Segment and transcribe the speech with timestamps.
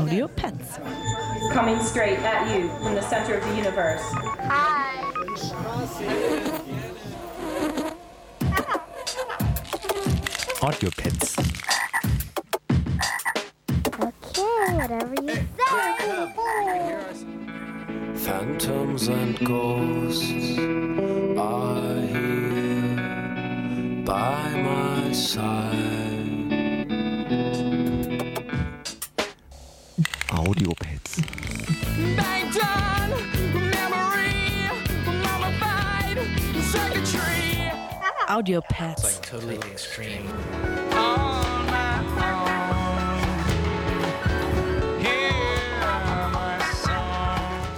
[0.00, 0.78] Audio Pets.
[1.52, 4.00] coming straight at you from the center of the universe.
[4.48, 5.04] Hi.
[10.62, 11.38] Audiopets.
[14.00, 15.90] Okay, whatever you say.
[18.14, 20.58] Phantoms and ghosts
[21.38, 22.96] are here
[24.06, 25.89] by my side.
[38.40, 39.20] Audio Pets.
[39.20, 40.24] totally extreme.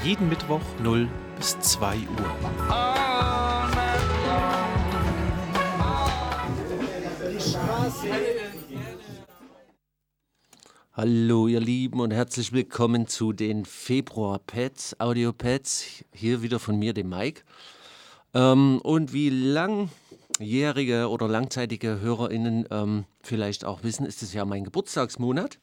[0.04, 2.36] Jeden Mittwoch 0 bis 2 Uhr.
[10.92, 16.04] Hallo ihr Lieben und herzlich willkommen zu den Februar Pets, Audio Pets.
[16.12, 17.42] Hier wieder von mir, dem Mike.
[18.32, 19.28] Ähm, und wie
[20.38, 25.58] langjährige oder langzeitige HörerInnen ähm, vielleicht auch wissen, ist es ja mein Geburtstagsmonat.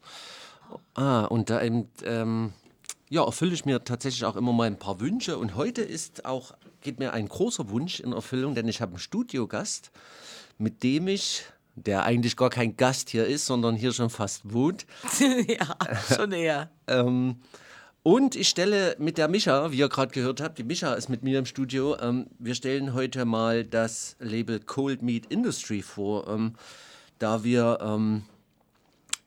[0.94, 2.54] Ah, und da eben, ähm,
[3.10, 5.38] ja, erfülle ich mir tatsächlich auch immer mal ein paar Wünsche.
[5.38, 9.00] Und heute ist auch, geht mir ein großer Wunsch in Erfüllung, denn ich habe einen
[9.00, 9.92] Studiogast,
[10.58, 11.44] mit dem ich,
[11.76, 14.86] der eigentlich gar kein Gast hier ist, sondern hier schon fast wohnt,
[15.48, 15.78] ja,
[16.16, 16.70] schon eher.
[16.88, 17.38] ähm,
[18.04, 21.24] und ich stelle mit der Mischa, wie ihr gerade gehört habt, die Mischa ist mit
[21.24, 21.98] mir im Studio.
[22.00, 26.54] Ähm, wir stellen heute mal das Label Cold Meat Industry vor, ähm,
[27.20, 28.24] da wir ähm,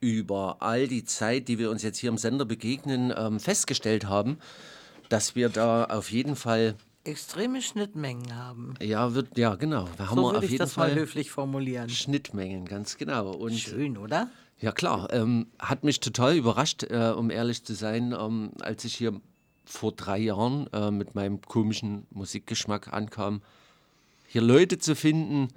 [0.01, 4.39] über all die Zeit, die wir uns jetzt hier im Sender begegnen, ähm, festgestellt haben,
[5.09, 8.75] dass wir da auf jeden Fall, Extreme Schnittmengen haben.
[8.81, 11.33] ja, wird, ja genau, da haben So wir auf ich jeden das mal Fall höflich
[11.33, 11.89] formulieren.
[11.89, 13.33] Schnittmengen, ganz genau.
[13.33, 14.31] Und Schön, oder?
[14.63, 18.95] Ja klar, ähm, hat mich total überrascht, äh, um ehrlich zu sein, ähm, als ich
[18.95, 19.21] hier
[19.65, 23.43] vor drei Jahren äh, mit meinem komischen Musikgeschmack ankam,
[24.29, 25.49] hier Leute zu finden,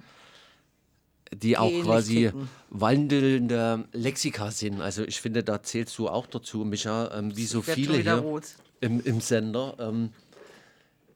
[1.32, 2.48] die auch quasi ticken.
[2.70, 4.80] wandelnde Lexika sind.
[4.80, 8.42] Also ich finde, da zählst du auch dazu, Micha, ähm, wie so viele hier
[8.80, 9.76] im, im Sender.
[9.78, 10.10] Ähm,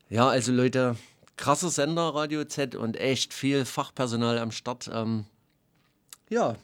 [0.09, 0.95] ja, also Leute,
[1.37, 4.89] krasser Sender, Radio Z und echt viel Fachpersonal am Start.
[4.93, 5.25] Ähm,
[6.29, 6.55] ja,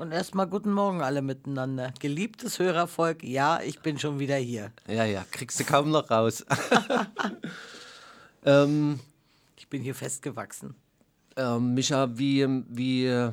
[0.00, 1.92] Und erstmal guten Morgen alle miteinander.
[2.00, 4.72] Geliebtes Hörervolk, ja, ich bin schon wieder hier.
[4.88, 6.42] Ja, ja, kriegst du kaum noch raus.
[8.46, 8.98] ähm,
[9.58, 10.74] Ich bin hier festgewachsen.
[11.36, 13.32] ähm, Micha, wie, wie, äh,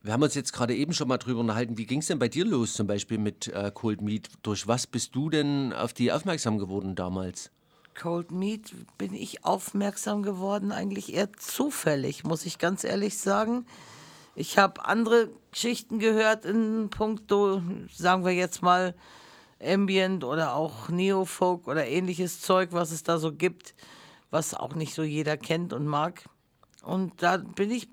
[0.00, 2.28] wir haben uns jetzt gerade eben schon mal drüber unterhalten, wie ging es denn bei
[2.28, 4.30] dir los, zum Beispiel mit äh, Cold Meat?
[4.40, 7.50] Durch was bist du denn auf die aufmerksam geworden damals?
[7.94, 13.66] Cold Meat bin ich aufmerksam geworden, eigentlich eher zufällig, muss ich ganz ehrlich sagen.
[14.40, 17.60] Ich habe andere Geschichten gehört in puncto,
[17.92, 18.94] sagen wir jetzt mal,
[19.60, 23.74] Ambient oder auch Neofolk oder ähnliches Zeug, was es da so gibt,
[24.30, 26.22] was auch nicht so jeder kennt und mag.
[26.84, 27.88] Und da bin ich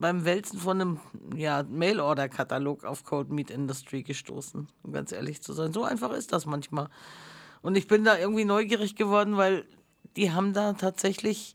[0.00, 1.00] beim Wälzen von einem
[1.36, 5.72] ja, Mail-Order-Katalog auf Cold Meat Industry gestoßen, um ganz ehrlich zu sein.
[5.72, 6.88] So einfach ist das manchmal.
[7.62, 9.64] Und ich bin da irgendwie neugierig geworden, weil
[10.16, 11.54] die haben da tatsächlich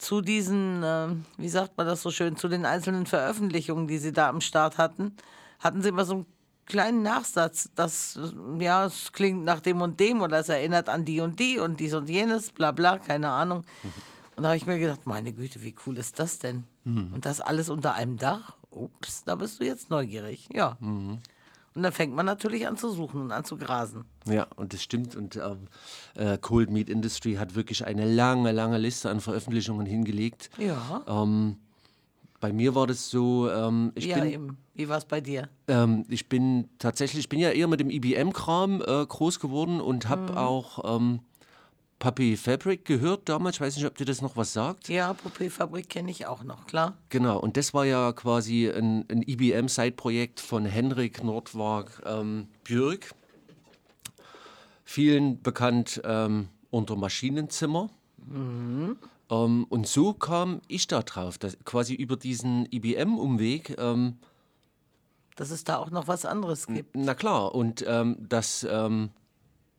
[0.00, 4.12] zu diesen, äh, wie sagt man das so schön, zu den einzelnen Veröffentlichungen, die sie
[4.12, 5.14] da am Start hatten,
[5.58, 6.26] hatten sie immer so einen
[6.64, 11.04] kleinen Nachsatz, das, äh, ja, es klingt nach dem und dem oder es erinnert an
[11.04, 13.64] die und die und dies und jenes, bla bla, keine Ahnung.
[14.36, 16.64] Und da habe ich mir gedacht, meine Güte, wie cool ist das denn?
[17.12, 18.56] Und das alles unter einem Dach?
[18.70, 20.78] Ups, da bist du jetzt neugierig, ja.
[21.74, 24.04] Und dann fängt man natürlich an zu suchen und an zu grasen.
[24.28, 25.14] Ja, und das stimmt.
[25.14, 25.68] Und ähm,
[26.14, 30.50] äh, Cold Meat Industry hat wirklich eine lange, lange Liste an Veröffentlichungen hingelegt.
[30.58, 31.04] Ja.
[31.06, 31.58] Ähm,
[32.40, 34.58] bei mir war das so, ähm, ich ja, bin eben.
[34.74, 35.48] Wie war es bei dir?
[35.68, 40.08] Ähm, ich bin tatsächlich, ich bin ja eher mit dem IBM-Kram äh, groß geworden und
[40.08, 41.20] habe auch ähm,
[42.00, 43.56] Puppy Fabric gehört damals.
[43.56, 44.88] Ich weiß nicht, ob dir das noch was sagt.
[44.88, 46.96] Ja, Puppy-Fabrik kenne ich auch noch, klar.
[47.10, 53.14] Genau, und das war ja quasi ein, ein IBM-Side-Projekt von Henrik Nordwag ähm, Björk.
[54.82, 57.90] Vielen bekannt ähm, unter Maschinenzimmer.
[59.30, 63.76] Ähm, und so kam ich da drauf, dass quasi über diesen IBM-Umweg.
[63.78, 64.16] Ähm,
[65.36, 66.96] Dass es da auch noch was anderes gibt.
[66.96, 69.10] Na klar, und ähm, dass ähm,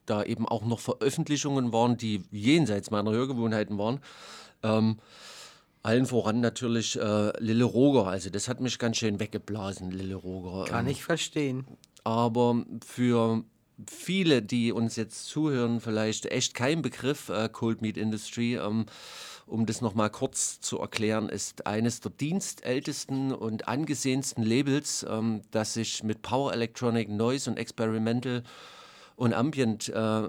[0.05, 3.99] da eben auch noch Veröffentlichungen waren, die jenseits meiner Hörgewohnheiten waren.
[4.63, 4.97] Ähm,
[5.83, 10.65] allen voran natürlich äh, Lille Roger, also das hat mich ganz schön weggeblasen, Lille Roger.
[10.69, 11.65] Kann Ähm, ich verstehen.
[12.03, 13.43] aber für
[13.89, 18.55] viele, die uns jetzt zuhören, vielleicht echt kein Begriff, äh, Cold Meat Industry.
[18.57, 18.85] Ähm,
[19.47, 25.73] um das nochmal kurz zu erklären, ist eines der dienstältesten und angesehensten Labels, ähm, das
[25.73, 28.43] sich mit Power Electronic, Noise und Experimental
[29.21, 30.23] und Ambient äh,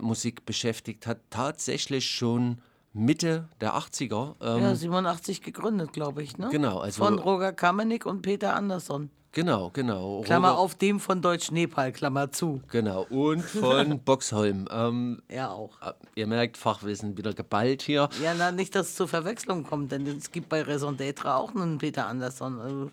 [0.44, 2.58] beschäftigt hat, tatsächlich schon
[2.92, 4.34] Mitte der 80er.
[4.42, 6.48] Ähm, Ja, 87 gegründet, glaube ich, ne?
[6.50, 9.08] Genau, also- Von Roger Kamenik und Peter Andersson.
[9.34, 10.20] Genau, genau.
[10.20, 12.60] Klammer Roger- auf dem von Deutsch Nepal, Klammer zu.
[12.70, 14.68] Genau, und von Boxholm.
[14.70, 15.80] Ähm, Er auch.
[15.80, 18.10] äh, ihr merkt, Fachwissen wieder geballt hier.
[18.22, 21.54] Ja, na, nicht, dass es zur Verwechslung kommt, denn es gibt bei Raison d'être auch
[21.54, 22.90] einen Peter Andersson, also,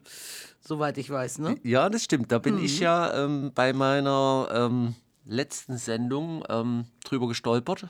[0.61, 1.55] soweit ich weiß, ne?
[1.63, 2.31] Ja, das stimmt.
[2.31, 2.63] Da bin Mhm.
[2.63, 4.95] ich ja ähm, bei meiner ähm,
[5.29, 7.87] letzten Sendung ähm, drüber gestolpert.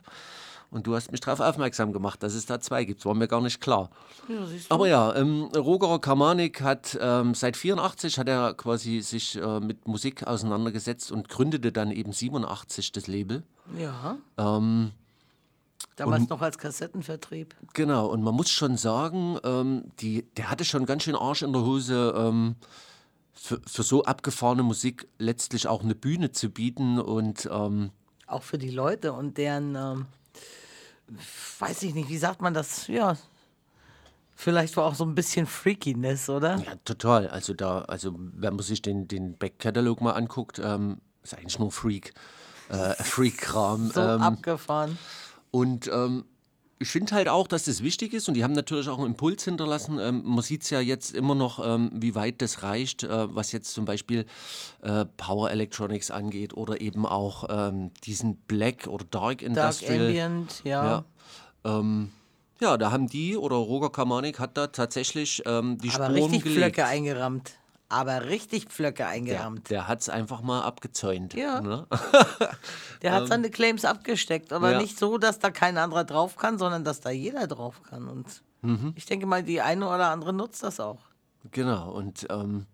[0.71, 3.03] Und du hast mich darauf aufmerksam gemacht, dass es da zwei gibt.
[3.03, 3.89] War mir gar nicht klar.
[4.27, 4.35] Ja.
[4.69, 9.87] Aber ja, ähm, Roger Kamanik hat ähm, seit 84 hat er quasi sich äh, mit
[9.87, 13.41] Musik auseinandergesetzt und gründete dann eben 87 das Label.
[13.77, 14.17] Ja.
[14.37, 14.91] Ähm,
[15.95, 17.55] Damals noch als Kassettenvertrieb.
[17.73, 21.51] Genau, und man muss schon sagen, ähm, die, der hatte schon ganz schön Arsch in
[21.51, 22.55] der Hose, ähm,
[23.41, 26.99] für, für so abgefahrene Musik letztlich auch eine Bühne zu bieten.
[26.99, 27.91] Und ähm,
[28.27, 30.05] Auch für die Leute und deren, ähm,
[31.59, 32.87] weiß ich nicht, wie sagt man das?
[32.87, 33.17] Ja.
[34.35, 36.57] Vielleicht war auch so ein bisschen Freakiness, oder?
[36.57, 37.27] ja, total.
[37.27, 41.71] Also da, also wenn man sich den, den Backkatalog mal anguckt, ähm, ist eigentlich nur
[41.71, 42.13] Freak.
[42.69, 43.91] Äh, Freak-Kram.
[43.91, 44.97] So ähm, abgefahren.
[45.51, 46.25] Und ähm,
[46.81, 49.43] ich finde halt auch, dass das wichtig ist und die haben natürlich auch einen Impuls
[49.43, 49.99] hinterlassen.
[49.99, 53.51] Ähm, man sieht es ja jetzt immer noch, ähm, wie weit das reicht, äh, was
[53.51, 54.25] jetzt zum Beispiel
[54.81, 60.05] äh, Power Electronics angeht oder eben auch ähm, diesen Black oder Dark Dark Industrial.
[60.07, 60.85] Ambient, ja.
[61.65, 61.79] Ja.
[61.79, 62.11] Ähm,
[62.61, 66.43] ja, da haben die oder Roger Kamanik hat da tatsächlich ähm, die Aber Spuren richtig
[66.43, 66.75] gelegt.
[66.75, 67.58] Pflöcke eingerammt.
[67.91, 69.69] Aber richtig Pflöcke Der, eingerammt.
[69.71, 71.33] der hat es einfach mal abgezäunt.
[71.33, 71.59] Ja.
[71.59, 71.87] Ne?
[73.01, 74.81] Der hat seine Claims abgesteckt, aber Ähm, ja.
[74.81, 78.07] nicht so, dass da kein anderer drauf kann, sondern dass da jeder drauf kann.
[78.07, 78.93] Und Mhm.
[78.95, 80.99] ich denke mal, die eine oder andere nutzt das auch.
[81.51, 82.65] Genau, und ähm,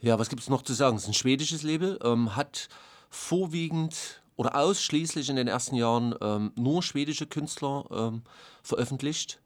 [0.00, 0.96] ja, was gibt es noch zu sagen?
[0.96, 2.68] Es ist ein schwedisches Label, ähm, hat
[3.10, 8.22] vorwiegend oder ausschließlich in den ersten Jahren ähm, nur schwedische Künstler ähm,
[8.62, 9.40] veröffentlicht.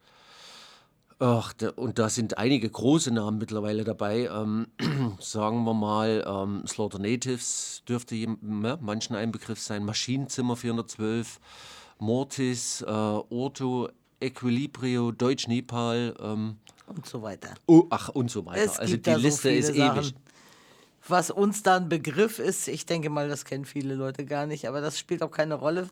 [1.22, 4.30] Ach, da, und da sind einige große Namen mittlerweile dabei.
[4.32, 4.68] Ähm,
[5.20, 9.84] sagen wir mal, ähm, Slaughter Natives dürfte jem- ne, manchen ein Begriff sein.
[9.84, 11.38] Maschinenzimmer 412,
[11.98, 13.90] Mortis, äh, Orto,
[14.20, 16.14] Equilibrio, Deutsch Nepal.
[16.20, 16.56] Ähm,
[16.86, 17.52] Und so weiter.
[17.66, 18.64] Oh, ach, und so weiter.
[18.64, 19.98] Es also die so Liste viele ist Sachen.
[19.98, 20.14] ewig.
[21.06, 24.66] Was uns da ein Begriff ist, ich denke mal, das kennen viele Leute gar nicht,
[24.68, 25.88] aber das spielt auch keine Rolle.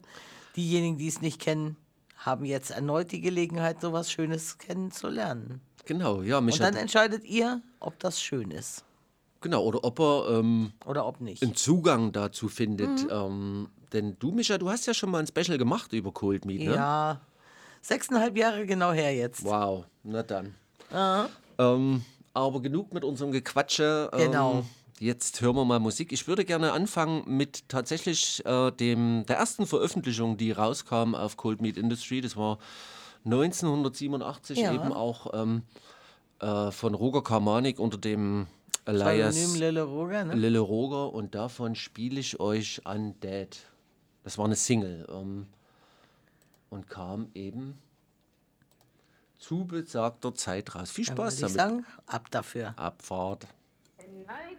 [0.56, 1.76] Diejenigen, die es nicht kennen,
[2.18, 5.60] haben jetzt erneut die Gelegenheit, sowas Schönes kennenzulernen.
[5.86, 8.84] Genau, ja, mich Und dann entscheidet ihr, ob das schön ist
[9.40, 11.42] genau, oder ob er ähm, oder ob nicht.
[11.42, 13.04] einen Zugang dazu findet.
[13.04, 13.10] Mhm.
[13.10, 16.60] Ähm, denn du, Micha, du hast ja schon mal ein Special gemacht über Cold Meat,
[16.60, 16.74] ne?
[16.74, 17.20] Ja,
[17.80, 19.44] sechseinhalb Jahre genau her jetzt.
[19.44, 20.54] Wow, na dann.
[21.58, 22.04] Ähm,
[22.34, 24.10] aber genug mit unserem Gequatsche.
[24.12, 24.64] Ähm, Genau.
[25.00, 26.12] Jetzt hören wir mal Musik.
[26.12, 31.60] Ich würde gerne anfangen mit tatsächlich äh, dem, der ersten Veröffentlichung, die rauskam auf Cold
[31.60, 32.20] Meat Industry.
[32.20, 32.58] Das war
[33.24, 34.72] 1987 Ja.
[34.74, 35.62] eben auch ähm,
[36.40, 38.46] äh, von Roger Karmanik unter dem
[38.86, 40.34] Elias Lille Roger, ne?
[40.34, 43.56] Lille Roger und davon spiele ich euch Undead.
[44.24, 45.46] Das war eine Single ähm,
[46.70, 47.78] und kam eben
[49.38, 50.90] zu besagter Zeit raus.
[50.90, 51.84] Viel Dann Spaß würde ich damit.
[51.84, 52.74] sagen, ab dafür.
[52.76, 53.46] Abfahrt.
[53.98, 54.58] 1981.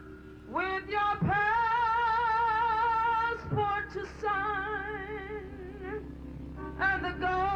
[0.48, 1.14] with your
[3.30, 6.02] passport to sign,
[6.80, 7.47] and the government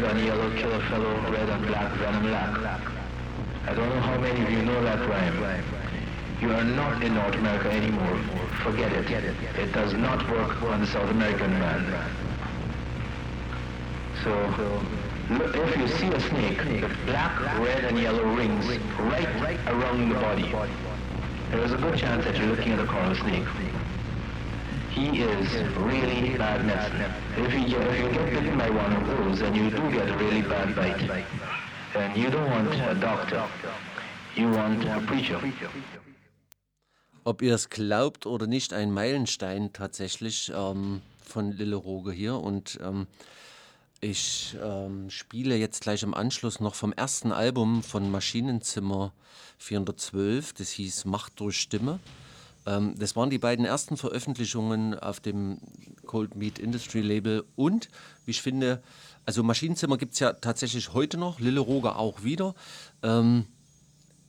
[0.00, 2.56] red on yellow, kill a fellow, red on black, venom lack.
[3.66, 5.62] I don't know how many of you know that rhyme.
[6.40, 8.16] You are not in North America anymore.
[8.62, 9.10] Forget it.
[9.10, 11.84] It does not work on the South American man.
[14.24, 14.82] So,
[15.30, 18.66] if you see a snake with black, red, and yellow rings
[19.00, 20.50] right around the body,
[21.50, 23.44] there is a good chance that you're looking at a coral snake.
[25.00, 27.10] He is really bad medicine.
[27.38, 30.06] If you, get, if you get bitten by one of those and you do get
[30.10, 31.24] a really bad bite,
[31.94, 33.42] then you don't want a doctor.
[34.36, 35.40] You want a preacher.
[37.24, 42.34] Ob ihr es glaubt oder nicht, ein Meilenstein tatsächlich ähm, von Lille Roge hier.
[42.34, 43.06] Und ähm,
[44.02, 49.14] ich ähm, spiele jetzt gleich im Anschluss noch vom ersten Album von Maschinenzimmer
[49.56, 50.52] 412.
[50.52, 52.00] Das hieß Macht durch Stimme.
[52.70, 55.58] Ähm, das waren die beiden ersten Veröffentlichungen auf dem
[56.06, 57.44] Cold Meat Industry Label.
[57.56, 57.88] Und,
[58.24, 58.82] wie ich finde,
[59.26, 62.54] also Maschinenzimmer gibt es ja tatsächlich heute noch, Lille Roge auch wieder.
[63.02, 63.46] Ähm,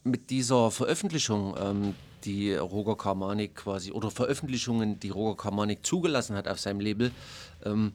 [0.04, 6.48] mit dieser Veröffentlichung, ähm, die Roger Karmanik quasi, oder Veröffentlichungen, die Roger Karmanik zugelassen hat
[6.48, 7.12] auf seinem Label,
[7.64, 7.94] ähm,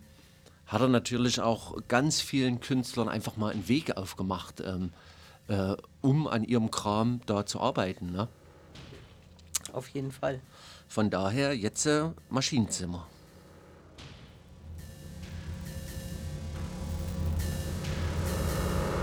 [0.66, 4.92] hat er natürlich auch ganz vielen Künstlern einfach mal einen Weg aufgemacht, ähm,
[5.48, 8.12] äh, um an ihrem Kram da zu arbeiten.
[8.12, 8.28] Ne?
[9.76, 10.40] Auf jeden Fall.
[10.88, 13.06] Von daher jetzt äh, Maschinenzimmer.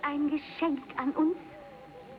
[0.06, 1.36] ein Geschenk an uns,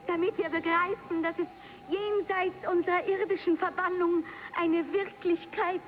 [0.08, 1.47] damit wir begreifen, dass es
[1.89, 4.23] jenseits unserer irdischen Verbannung
[4.60, 5.82] eine Wirklichkeit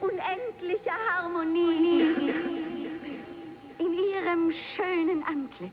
[0.00, 3.08] unendlicher Harmonie gibt.
[3.78, 5.72] In ihrem schönen Antlitz,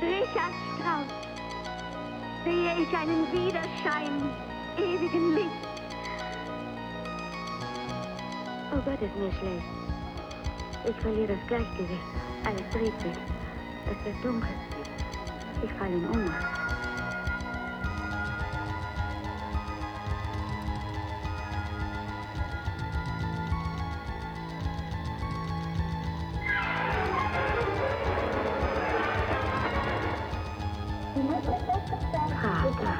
[0.00, 1.12] Richard Strauss,
[2.44, 4.30] sehe ich einen Widerschein
[4.78, 5.68] ewigen Lichts.
[8.72, 9.64] Oh Gott, ist mir schlecht.
[10.88, 12.00] Ich verliere das Gleichgewicht.
[12.44, 13.22] Alles dreht sich.
[13.86, 14.73] Es wird dunkel.
[15.62, 16.64] Ich falle in Ohnmacht.
[32.44, 32.92] Vater,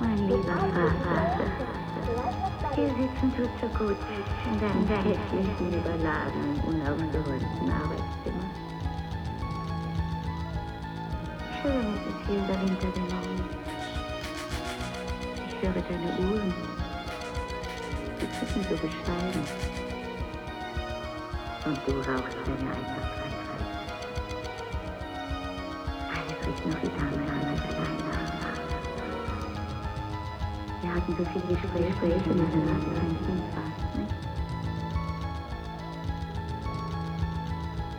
[0.00, 1.46] mein lieber Vater,
[2.74, 3.96] hier sitzen tut so gut
[4.46, 8.37] in deinem hässlichen, überladenen, unaufgeräumten Arbeitszimmer.
[12.68, 13.40] In der Winterdämmerung.
[15.48, 16.54] Ich höre deine Uhren.
[18.20, 19.44] Die ticken so bescheiden.
[21.64, 23.64] Und du rauchst deine Eiterfreiheit.
[26.12, 28.06] Alles riecht noch wie damals alleine.
[30.80, 34.14] Wir hatten so viele Gespräche miteinander, ein Kind warst, nicht?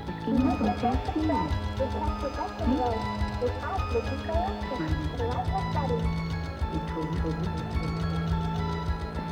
[0.08, 1.28] Es ging uns um sehr viel.
[2.68, 3.79] Nicht?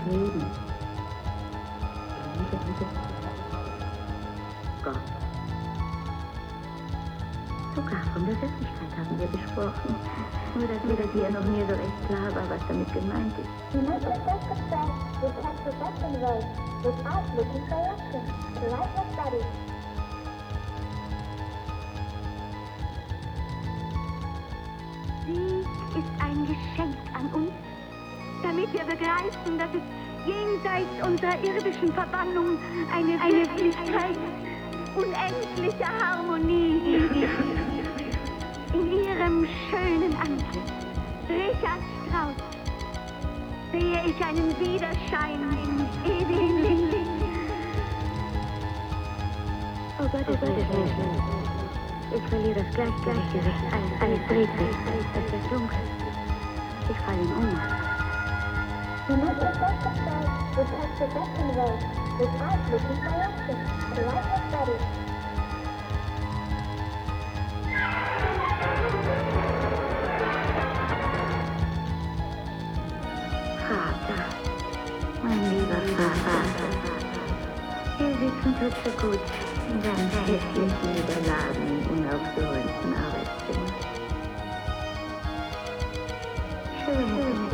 [0.09, 0.45] Leben,
[2.33, 2.85] Liebe, Liebe,
[4.83, 4.95] Gott.
[7.75, 9.95] Sogar von der Wirklichkeit haben wir gesprochen.
[10.55, 13.49] Nur, dass mir das hier noch nie so recht klar war, was damit gemeint ist.
[13.71, 13.77] Sie
[26.37, 27.51] ein Geschenk an uns,
[28.43, 29.81] damit wir begreifen, dass es
[30.27, 32.57] jenseits unserer irdischen Verbannung
[32.93, 34.17] eine, eine Wirklichkeit
[34.95, 36.79] unendlicher Harmonie
[37.13, 37.23] gibt.
[38.73, 40.73] In ihrem schönen Antlitz,
[41.29, 42.35] Richard Strauss,
[43.71, 47.07] sehe ich einen Widerschein ewigen Lichts.
[49.99, 51.37] Oh Gott, oh Gott, ist mir schlecht.
[52.15, 53.73] Ich verliere das Gleich Gleichgewicht.
[53.99, 54.77] Alles, dreht sich.
[57.07, 57.15] Es wird dunkel.
[57.15, 57.87] Ich falle in Ohnmacht.
[73.67, 74.21] Vater,
[75.23, 76.41] mein lieber Vater,
[77.97, 79.25] hier sitzen tut so gut
[79.69, 83.66] in deinem hässlichen, überladenen, unaufgeräumten Arbeitszimmer.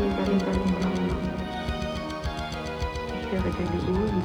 [0.04, 0.12] Ich
[3.32, 4.22] höre deine Uhren.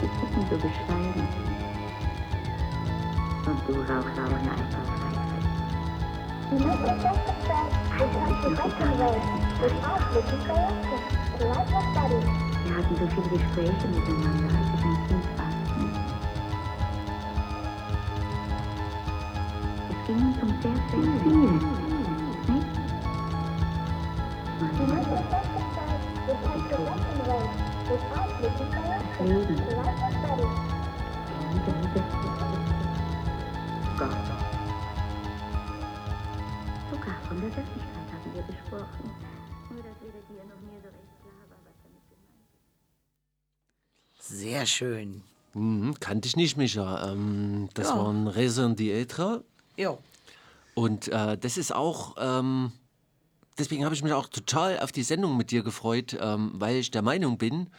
[0.00, 1.26] Die ticken so bescheiden.
[3.44, 4.44] Und du wie damals.
[12.64, 15.50] Wir hatten so viele Gespräche miteinander, als ich ein Kind war.
[19.90, 21.83] Es ging uns um sehr viel.
[29.24, 29.56] Leben.
[29.56, 29.64] Liebe.
[33.98, 34.10] Gott.
[36.90, 39.10] Sogar von der Wirklichkeit haben wir gesprochen.
[39.70, 42.48] Nur, dass weder dir noch mir so recht klar war, was damit gemeint
[44.18, 44.28] ist.
[44.28, 45.22] Sehr schön.
[45.54, 47.12] Mhm, kannte ich nicht, Micha.
[47.12, 47.96] Ähm, das Ja.
[47.98, 49.42] war ein Raison d'être.
[49.76, 49.98] Jo.
[50.74, 52.72] Und äh, das ist auch, ähm,
[53.58, 56.90] deswegen habe ich mich auch total auf die Sendung mit dir gefreut, ähm, weil ich
[56.90, 57.70] der Meinung bin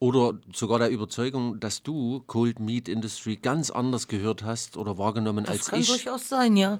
[0.00, 5.44] oder sogar der Überzeugung, dass du Cold Meat Industry ganz anders gehört hast oder wahrgenommen
[5.44, 5.88] Das als kann ich.
[5.88, 6.78] durchaus sein, ja.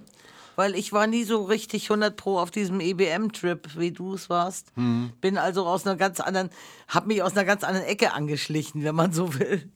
[0.57, 4.73] Weil ich war nie so richtig 100 pro auf diesem EBM-Trip, wie du es warst.
[4.75, 5.13] Hm.
[5.21, 6.51] Bin also aus einer ganz anderen,
[6.89, 9.71] hab mich aus einer ganz anderen Ecke angeschlichen, wenn man so will.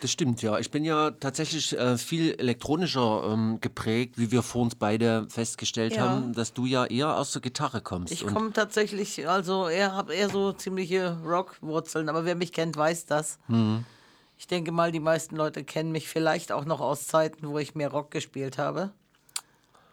[0.00, 0.58] Das stimmt, ja.
[0.58, 5.96] Ich bin ja tatsächlich äh, viel elektronischer ähm, geprägt, wie wir vor uns beide festgestellt
[5.96, 6.02] Ja.
[6.08, 8.12] haben, dass du ja eher aus der Gitarre kommst.
[8.12, 12.76] Ich Und komme tatsächlich, also eher, habe eher so ziemliche Rockwurzeln, aber wer mich kennt,
[12.76, 13.38] weiß das.
[13.48, 13.84] Mhm.
[14.38, 17.74] Ich denke mal, die meisten Leute kennen mich vielleicht auch noch aus Zeiten, wo ich
[17.74, 18.92] mehr Rock gespielt habe.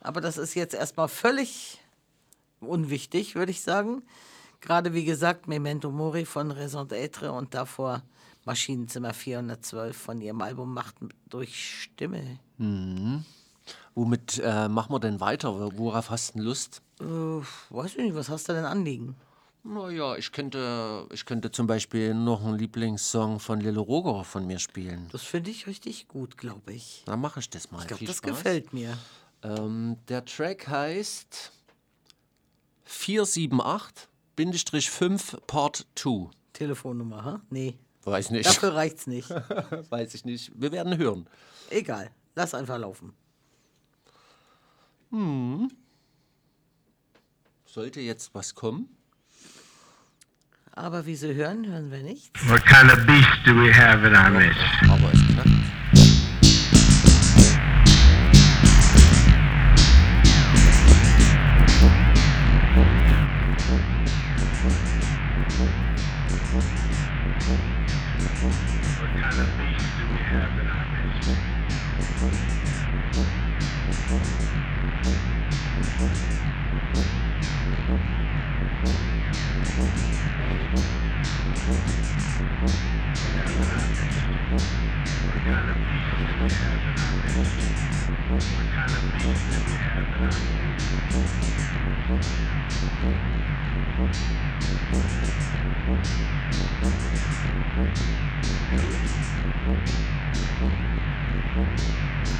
[0.02, 1.80] Aber das ist jetzt erstmal völlig
[2.60, 4.04] unwichtig, würde ich sagen.
[4.62, 8.04] Gerade wie gesagt, Memento Mori von Raison d'être und davor
[8.45, 10.95] Maschinenzimmer 412 von ihrem Album Macht
[11.27, 12.39] durch Stimme.
[13.95, 15.53] womit äh, machen wir denn weiter?
[15.77, 16.81] Worauf hast du Lust?
[16.99, 19.15] Äh, weiß ich nicht, was hast du denn Anliegen?
[19.63, 24.60] Naja, ich könnte, ich könnte zum Beispiel noch einen Lieblingssong von Lilo Roger von mir
[24.60, 25.10] spielen.
[25.12, 27.01] Das finde ich richtig gut, glaube ich.
[27.08, 27.81] Dann mache ich das mal.
[27.81, 28.29] Ich glaube, das Spaß.
[28.29, 28.95] gefällt mir.
[29.41, 31.51] Ähm, der Track heißt
[32.88, 36.29] 478-5 Part 2.
[36.53, 37.41] Telefonnummer, ha?
[37.49, 38.46] Nee, Weiß nicht.
[38.46, 39.30] dafür reicht's nicht.
[39.89, 40.52] Weiß ich nicht.
[40.56, 41.28] Wir werden hören.
[41.70, 43.13] Egal, lass einfach laufen.
[47.65, 48.89] Sollte jetzt was kommen?
[50.74, 52.50] Aber wie Sie hören, hören wir nichts.
[52.50, 54.60] What kind of beast do we have in our midst?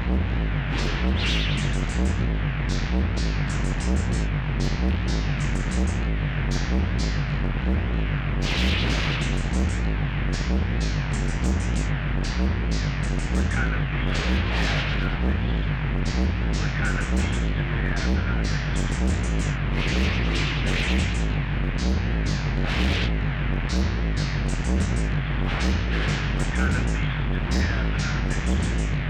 [0.00, 0.18] What
[13.50, 13.74] kind
[26.70, 29.09] of beast did we have in our midst?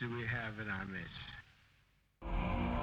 [0.00, 2.79] do we have in our midst?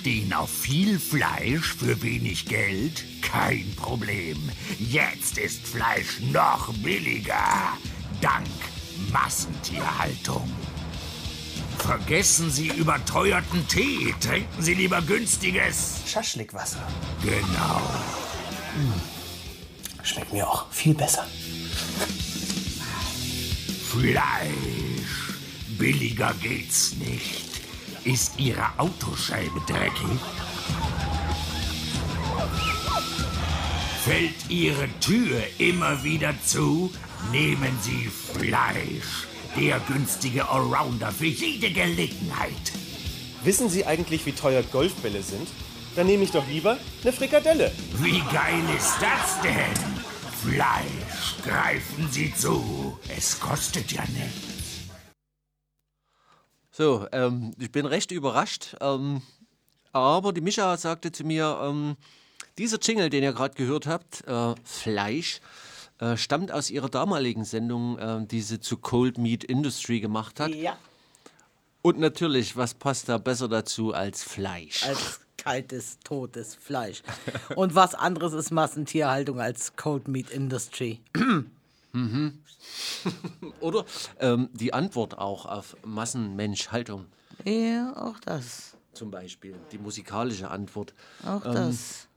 [0.00, 3.04] Stehen auf viel Fleisch für wenig Geld?
[3.20, 4.50] Kein Problem.
[4.78, 7.76] Jetzt ist Fleisch noch billiger.
[8.22, 8.46] Dank
[9.12, 10.50] Massentierhaltung.
[11.76, 14.14] Vergessen Sie überteuerten Tee.
[14.20, 16.00] Trinken Sie lieber günstiges.
[16.06, 16.80] Schaschlikwasser.
[17.22, 17.82] Genau.
[20.02, 21.26] Schmeckt mir auch viel besser.
[23.90, 25.34] Fleisch.
[25.78, 27.49] Billiger geht's nicht.
[28.10, 30.18] Ist Ihre Autoscheibe dreckig?
[34.02, 36.90] Fällt Ihre Tür immer wieder zu?
[37.30, 39.28] Nehmen Sie Fleisch.
[39.56, 42.72] Der günstige Allrounder für jede Gelegenheit.
[43.44, 45.46] Wissen Sie eigentlich, wie teuer Golfbälle sind?
[45.94, 47.70] Dann nehme ich doch lieber eine Frikadelle.
[47.98, 50.52] Wie geil ist das denn?
[50.52, 52.98] Fleisch, greifen Sie zu.
[53.16, 54.49] Es kostet ja nichts.
[56.80, 58.74] So, ähm, ich bin recht überrascht.
[58.80, 59.20] Ähm,
[59.92, 61.98] aber die Mischa sagte zu mir, ähm,
[62.56, 65.42] dieser Jingle, den ihr gerade gehört habt, äh, Fleisch,
[65.98, 70.54] äh, stammt aus ihrer damaligen Sendung, äh, die sie zu Cold Meat Industry gemacht hat.
[70.54, 70.78] Ja.
[71.82, 74.86] Und natürlich, was passt da besser dazu als Fleisch?
[74.86, 77.02] Als kaltes, totes Fleisch.
[77.56, 81.00] Und was anderes ist Massentierhaltung als Cold Meat Industry.
[81.92, 82.42] mhm.
[83.60, 83.84] Oder
[84.18, 87.06] ähm, die Antwort auch auf Massenmenschhaltung.
[87.44, 88.76] Ja, auch das.
[88.92, 90.94] Zum Beispiel die musikalische Antwort.
[91.24, 92.08] Auch Ähm, das.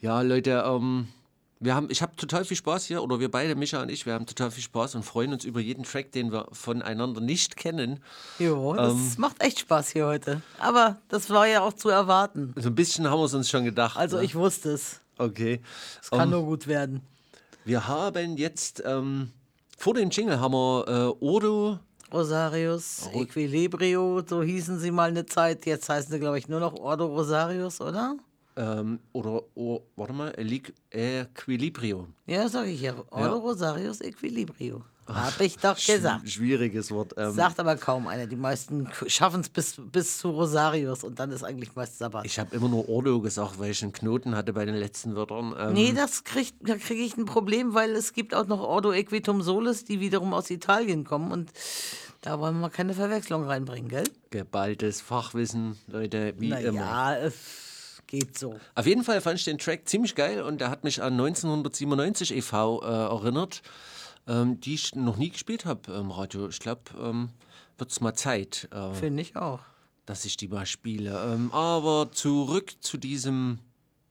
[0.00, 1.08] Ja, Leute, ähm,
[1.60, 4.12] wir haben, ich habe total viel Spaß hier, oder wir beide, Micha und ich, wir
[4.14, 8.00] haben total viel Spaß und freuen uns über jeden Track, den wir voneinander nicht kennen.
[8.38, 10.42] Jo, das Ähm, macht echt Spaß hier heute.
[10.60, 12.52] Aber das war ja auch zu erwarten.
[12.56, 13.96] So ein bisschen haben wir es uns schon gedacht.
[13.96, 14.24] Also ne?
[14.24, 15.00] ich wusste es.
[15.16, 15.60] Okay.
[16.00, 17.00] Es kann Ähm, nur gut werden.
[17.68, 19.30] Wir haben jetzt, ähm,
[19.76, 21.78] vor dem Jingle haben wir äh, Odo.
[22.10, 25.66] Rosarius, Equilibrio, so hießen sie mal eine Zeit.
[25.66, 28.16] Jetzt heißen sie, glaube ich, nur noch Ordo Rosarius, oder?
[28.56, 30.32] Ähm, oder, oh, warte mal,
[30.90, 32.06] Equilibrio.
[32.24, 32.94] Ja, sag ich ja.
[33.10, 33.42] Ordo Ja.
[33.42, 34.82] Rosarius Equilibrio.
[35.14, 36.28] Hab ich doch gesagt.
[36.28, 37.14] Sch schwieriges Wort.
[37.16, 38.26] Ähm, Sagt aber kaum einer.
[38.26, 42.26] Die meisten schaffen es bis, bis zu Rosarius und dann ist eigentlich meist Sabbat.
[42.26, 45.54] ich habe immer nur Ordo gesagt, weil ich einen Knoten hatte bei den letzten Wörtern.
[45.58, 48.92] Ähm, Nee, das kriegt, da kriege ich ein Problem, weil es gibt auch noch Ordo
[48.92, 51.50] Equitum Solis, die wiederum aus Italien kommen und
[52.20, 54.04] da wollen wir mal keine Verwechslung reinbringen, gell?
[54.30, 56.80] Geballtes Fachwissen, Leute, wie Na immer.
[56.80, 58.58] ja, es geht so.
[58.74, 62.34] Auf jeden Fall fand ich den Track ziemlich geil und der hat mich an 1997
[62.36, 62.82] e.V.
[62.82, 63.62] Äh, erinnert,
[64.28, 66.48] ähm, die ich noch nie gespielt habe im Radio.
[66.48, 67.30] Ich glaube, ähm,
[67.78, 69.60] wird es mal Zeit, äh, Finde ich auch.
[70.06, 71.32] dass ich die mal spiele.
[71.34, 73.58] Ähm, aber zurück zu diesem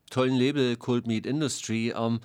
[0.10, 1.94] tollen Label Cold Meat Industry.
[1.96, 2.20] Ähm,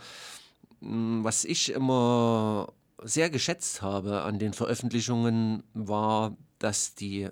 [0.81, 2.73] was ich immer
[3.05, 7.29] sehr geschätzt habe an den Veröffentlichungen war, dass die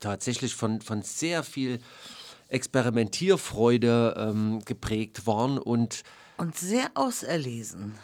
[0.00, 1.78] tatsächlich von, von sehr viel
[2.48, 6.02] Experimentierfreude ähm, geprägt waren und
[6.36, 7.94] Und sehr auserlesen.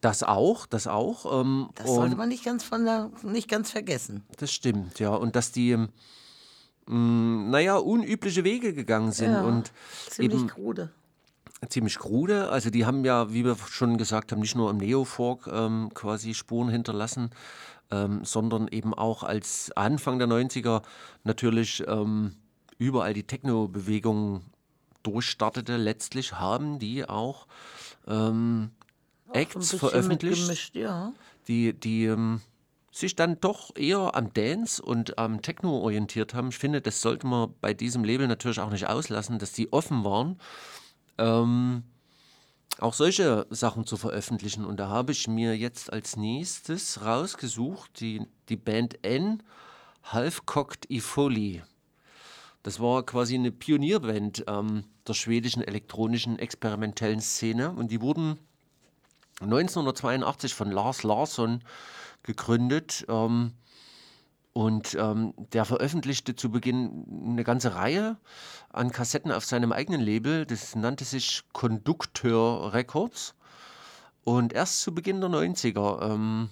[0.00, 1.40] Das auch, das auch.
[1.40, 4.24] Ähm, Das sollte man nicht ganz, von der, nicht ganz vergessen.
[4.38, 5.10] das stimmt, ja.
[5.14, 5.88] Und dass die, ähm,
[6.86, 9.72] mh, naja, unübliche Wege gegangen sind Ja, und
[10.10, 10.90] Ziemlich eben krude.
[11.68, 12.50] ziemlich krude.
[12.50, 16.34] Also die haben ja, wie wir schon gesagt haben, nicht nur im Neofolk ähm, quasi
[16.34, 17.30] Spuren hinterlassen,
[17.90, 20.82] ähm, sondern eben auch als Anfang der 90er
[21.24, 22.34] natürlich ähm,
[22.78, 24.42] überall die Techno-Bewegung
[25.02, 25.76] durchstartete.
[25.76, 27.46] Letztlich haben die auch
[28.06, 28.70] ähm,
[29.36, 31.12] Acts veröffentlicht, ja.
[31.48, 32.40] die, die ähm,
[32.90, 36.48] sich dann doch eher am Dance und am Techno orientiert haben.
[36.48, 40.04] Ich finde, das sollte man bei diesem Label natürlich auch nicht auslassen, dass die offen
[40.04, 40.38] waren,
[41.18, 41.82] ähm,
[42.78, 44.64] auch solche Sachen zu veröffentlichen.
[44.64, 49.42] Und da habe ich mir jetzt als nächstes rausgesucht, die, die Band N,
[50.04, 51.62] Half-Cocked Ifoli.
[52.62, 57.70] Das war quasi eine Pionierband ähm, der schwedischen elektronischen experimentellen Szene.
[57.70, 58.38] Und die wurden
[59.40, 61.62] 1982 von Lars Larsson
[62.22, 63.04] gegründet.
[63.08, 63.52] Ähm,
[64.52, 68.16] und ähm, der veröffentlichte zu Beginn eine ganze Reihe
[68.70, 70.46] an Kassetten auf seinem eigenen Label.
[70.46, 73.34] Das nannte sich Conducteur Records.
[74.24, 76.48] Und erst zu Beginn der 90er ähm,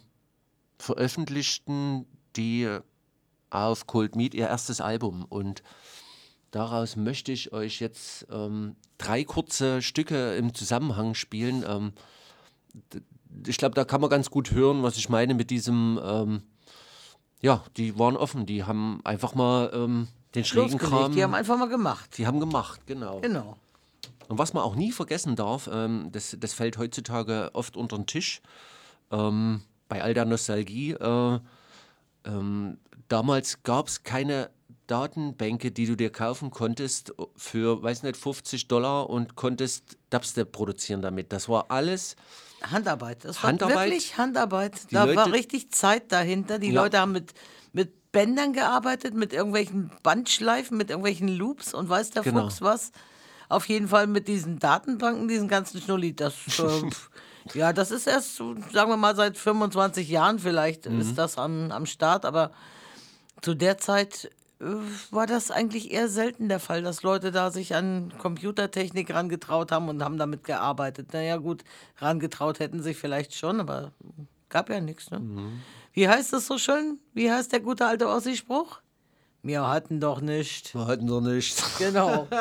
[0.79, 2.07] veröffentlichten
[2.37, 2.69] die
[3.49, 5.25] auf Cold Meat ihr erstes Album.
[5.25, 5.63] Und
[6.51, 11.65] daraus möchte ich euch jetzt ähm, drei kurze Stücke im Zusammenhang spielen.
[13.47, 16.01] Ich glaube, da kann man ganz gut hören, was ich meine mit diesem.
[16.03, 16.43] Ähm,
[17.41, 20.79] ja, die waren offen, die haben einfach mal ähm, den schrägen.
[20.79, 21.13] Kram.
[21.13, 22.17] Die haben einfach mal gemacht.
[22.17, 23.21] Die haben gemacht, genau.
[23.21, 23.57] Genau.
[24.29, 28.07] Und was man auch nie vergessen darf, ähm, das, das fällt heutzutage oft unter den
[28.07, 28.41] Tisch,
[29.11, 30.93] ähm, bei all der Nostalgie.
[30.93, 31.41] Äh,
[32.25, 34.51] ähm, damals gab es keine
[34.87, 41.03] Datenbänke, die du dir kaufen konntest für, weiß nicht, 50 Dollar und konntest Dubstep produzieren
[41.03, 41.33] damit.
[41.33, 42.17] Das war alles
[42.71, 43.25] Handarbeit.
[43.25, 43.91] Das war Handarbeit.
[43.91, 44.73] wirklich Handarbeit.
[44.91, 46.59] Da war Leute- richtig Zeit dahinter.
[46.59, 46.83] Die Ja.
[46.83, 47.33] Leute haben mit,
[47.73, 52.43] mit Bändern gearbeitet, mit irgendwelchen Bandschleifen, mit irgendwelchen Loops und weiß der Genau.
[52.43, 52.93] Fuchs was.
[53.49, 56.15] Auf jeden Fall mit diesen Datenbanken, diesen ganzen Schnulli.
[56.17, 61.01] Das, äh, ja, das ist erst, sagen wir mal, seit 25 Jahren vielleicht Mhm.
[61.01, 62.25] ist das am, am Start.
[62.25, 62.53] Aber
[63.43, 64.31] zu der Zeit
[65.11, 69.89] war das eigentlich eher selten der Fall, dass Leute da sich an Computertechnik rangetraut haben
[69.89, 71.13] und haben damit gearbeitet.
[71.13, 71.65] Naja, gut,
[71.99, 73.93] rangetraut hätten sich vielleicht schon, aber
[74.49, 75.11] gab ja nichts.
[75.11, 75.21] Ne?
[75.93, 76.99] Wie heißt das so schön?
[77.13, 78.81] Wie heißt der gute alte Ossi-Spruch?
[79.43, 80.75] Wir hatten doch nicht.
[80.75, 81.63] Wir hatten doch nicht.
[81.79, 82.27] Genau.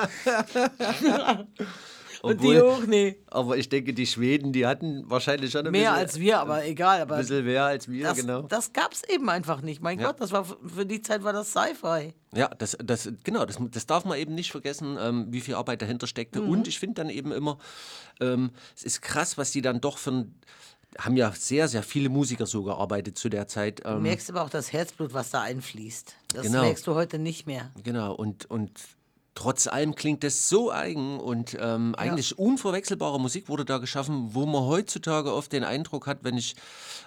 [2.24, 3.18] Und die auch nicht.
[3.28, 6.66] Aber ich denke, die Schweden, die hatten wahrscheinlich schon ein Mehr bisschen, als wir, aber
[6.66, 7.02] egal.
[7.02, 8.44] Aber ein bisschen mehr als wir, das, genau.
[8.44, 9.82] das gab es eben einfach nicht.
[9.82, 10.08] Mein Ja.
[10.08, 12.14] Gott, das war für die Zeit war das Sci-Fi.
[12.34, 15.82] Ja, das, das, genau, das, das darf man eben nicht vergessen, ähm, wie viel Arbeit
[15.82, 16.40] dahinter steckte.
[16.42, 16.50] Mhm.
[16.50, 17.58] Und ich finde dann eben immer,
[18.22, 20.36] ähm, es ist krass, was die dann doch für ein,
[20.98, 23.84] haben ja sehr, sehr viele Musiker so gearbeitet zu der Zeit.
[23.84, 26.16] Du Ähm, merkst aber auch das Herzblut, was da einfließt.
[26.36, 26.62] Das Genau.
[26.62, 27.70] merkst du heute nicht mehr.
[27.84, 28.72] Genau, und, und
[29.36, 34.46] trotz allem klingt das so eigen und ähm, eigentlich unverwechselbare Musik wurde da geschaffen, wo
[34.46, 36.56] man heutzutage oft den Eindruck hat, wenn ich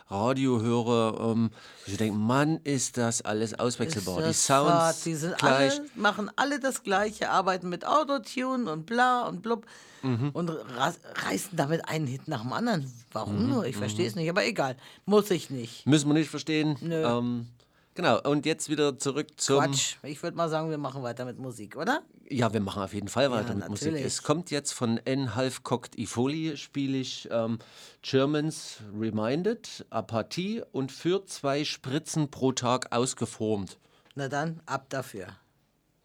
[0.08, 1.50] Radio höre, ähm,
[1.86, 4.18] ich denke, Mann, ist das alles auswechselbar.
[4.18, 5.72] Die das Sounds Fahrt, die sind gleich.
[5.78, 9.66] alle, machen alle das Gleiche, arbeiten mit Autotune und bla und blub
[10.02, 10.30] Mhm.
[10.34, 12.92] und reißen damit einen Hit nach dem anderen.
[13.12, 13.64] Warum Mhm, nur?
[13.66, 14.76] Ich verstehe es nicht, aber egal.
[15.06, 15.84] Muss ich nicht.
[15.86, 16.76] Müssen wir nicht verstehen.
[16.80, 17.02] Nö.
[17.02, 17.48] Ähm,
[17.96, 19.64] genau, und jetzt wieder zurück zum.
[19.64, 19.96] Quatsch.
[20.04, 22.02] Ich würde mal sagen, wir machen weiter mit Musik, oder?
[22.28, 23.88] Ja, wir machen auf jeden Fall weiter Ja, mit Musik.
[23.88, 24.06] natürlich.
[24.06, 25.34] Es kommt jetzt von N.
[25.34, 27.58] Halfcocked Ifoli, spiele ich ähm,
[28.02, 33.78] Germans Reminded, Apathie und für zwei Spritzen pro Tag ausgeformt.
[34.14, 35.26] Na dann, ab dafür.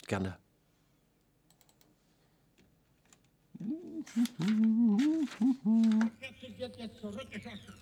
[0.07, 0.37] Gerne.
[6.61, 7.80] wird jetzt zurückgeschossen.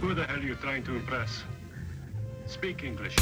[0.00, 1.44] Who the hell are you trying to impress?
[2.46, 3.16] Speak English.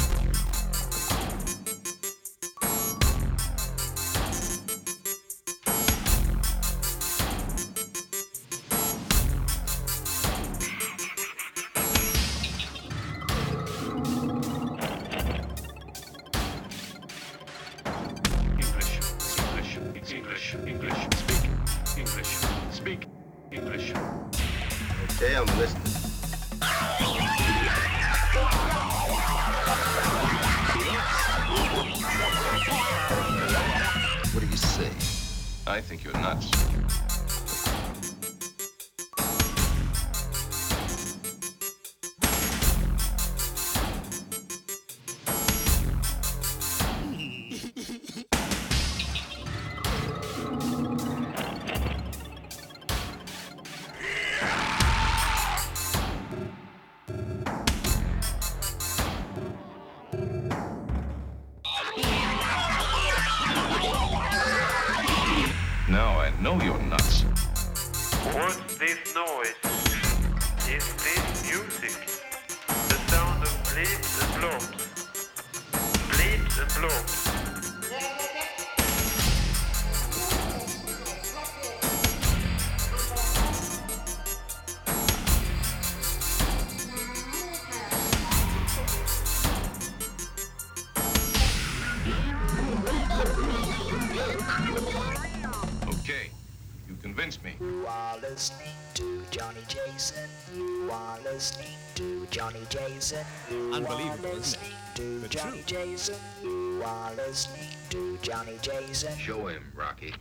[103.03, 103.25] Jason.
[103.73, 104.95] Unbelievable, are isn't it?
[104.95, 105.77] to But Johnny true.
[105.83, 106.15] Jason.
[106.41, 109.17] You are listening to Johnny Jason.
[109.17, 110.13] Show him, Rocky.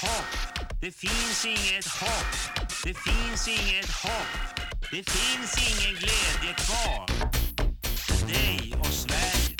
[0.00, 0.58] hopp.
[0.80, 2.32] Det finns inget hopp.
[2.84, 4.32] Det finns inget hopp.
[4.90, 7.06] Det finns ingen glädje kvar.
[8.06, 9.56] För dig och Sverige.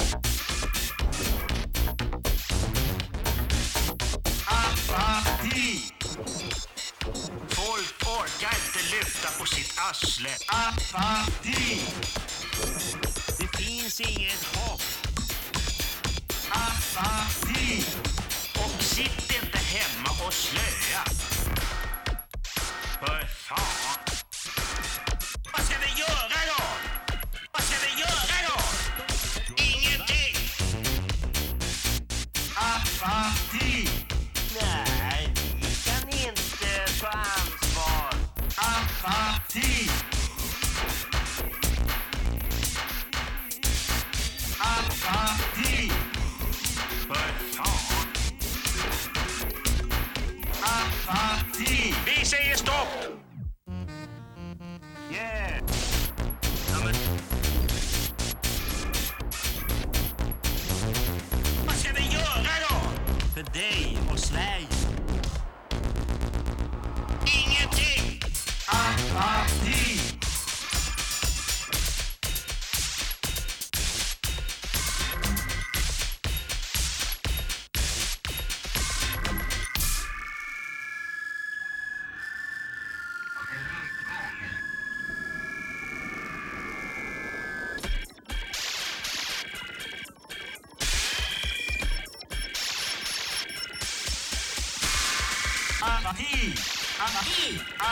[4.46, 5.92] Apati!
[7.48, 10.30] Folk orkar inte lyfta på sitt arsle.
[10.48, 11.80] Apati!
[13.38, 14.82] Det finns inget hopp.
[16.50, 18.07] Apati!
[20.38, 21.07] Yeah.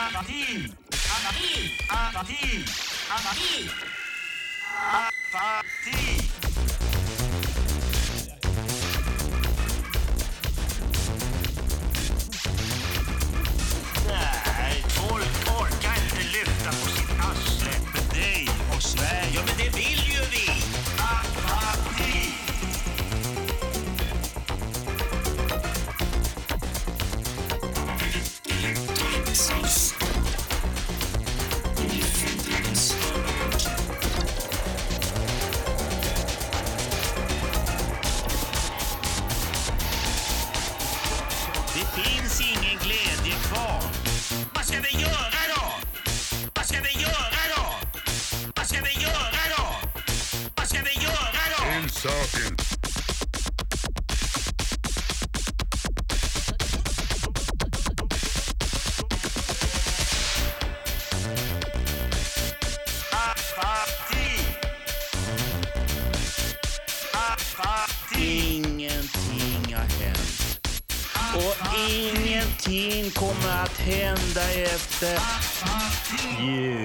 [0.07, 0.73] hasta aquí,
[3.09, 3.86] hasta aquí.
[74.37, 75.19] deg efter.
[76.39, 76.76] Yeah.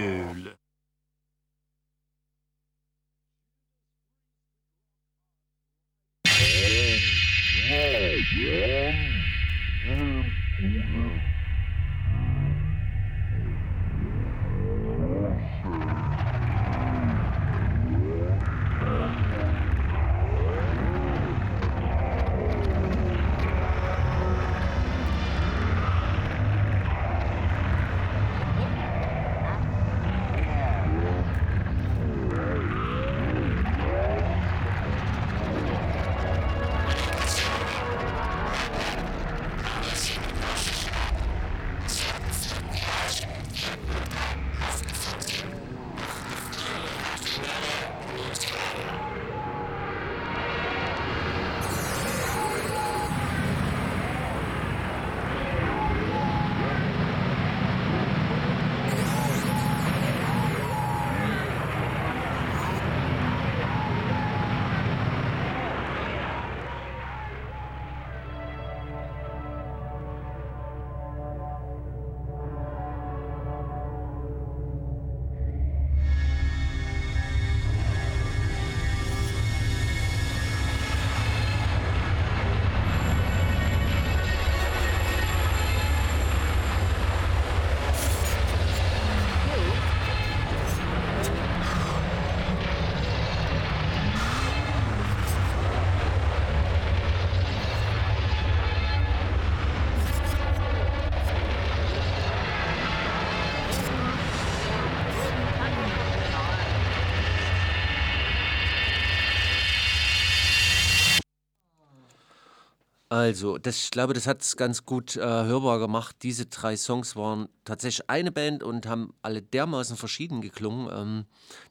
[113.22, 116.16] Also, das, ich glaube, das hat es ganz gut äh, hörbar gemacht.
[116.22, 121.24] Diese drei Songs waren tatsächlich eine Band und haben alle dermaßen verschieden geklungen, ähm,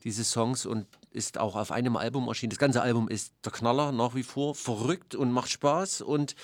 [0.05, 2.51] diese Songs, und ist auch auf einem Album erschienen.
[2.51, 6.35] Das ganze Album ist der Knaller nach wie vor, verrückt und macht Spaß und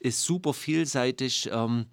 [0.00, 1.86] ist super vielseitig ähm,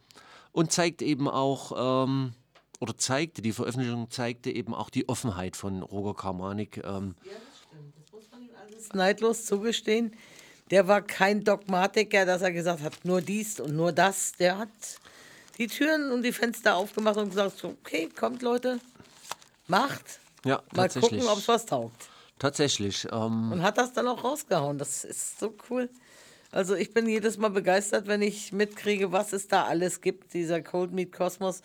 [0.51, 2.31] und zeigt eben auch, ähm,
[2.79, 6.81] oder zeigte, die Veröffentlichung zeigte eben auch die Offenheit von Roger Karmanik.
[6.83, 7.13] Ähm,
[8.75, 10.15] ist neidlos zugestehen.
[10.71, 14.33] Der war kein Dogmatiker, dass er gesagt hat, nur dies und nur das.
[14.33, 14.69] Der hat
[15.57, 18.79] die Türen und die Fenster aufgemacht und gesagt, okay, kommt Leute,
[19.67, 20.19] macht.
[20.43, 22.09] ja, Mal gucken, ob es was taugt.
[22.39, 23.07] Tatsächlich.
[23.11, 24.77] Ähm, Und hat das dann auch rausgehauen.
[24.77, 25.89] Das ist so cool.
[26.51, 30.61] Also ich bin jedes Mal begeistert, wenn ich mitkriege, was es da alles gibt, dieser
[30.61, 31.61] Cold Meat Kosmos.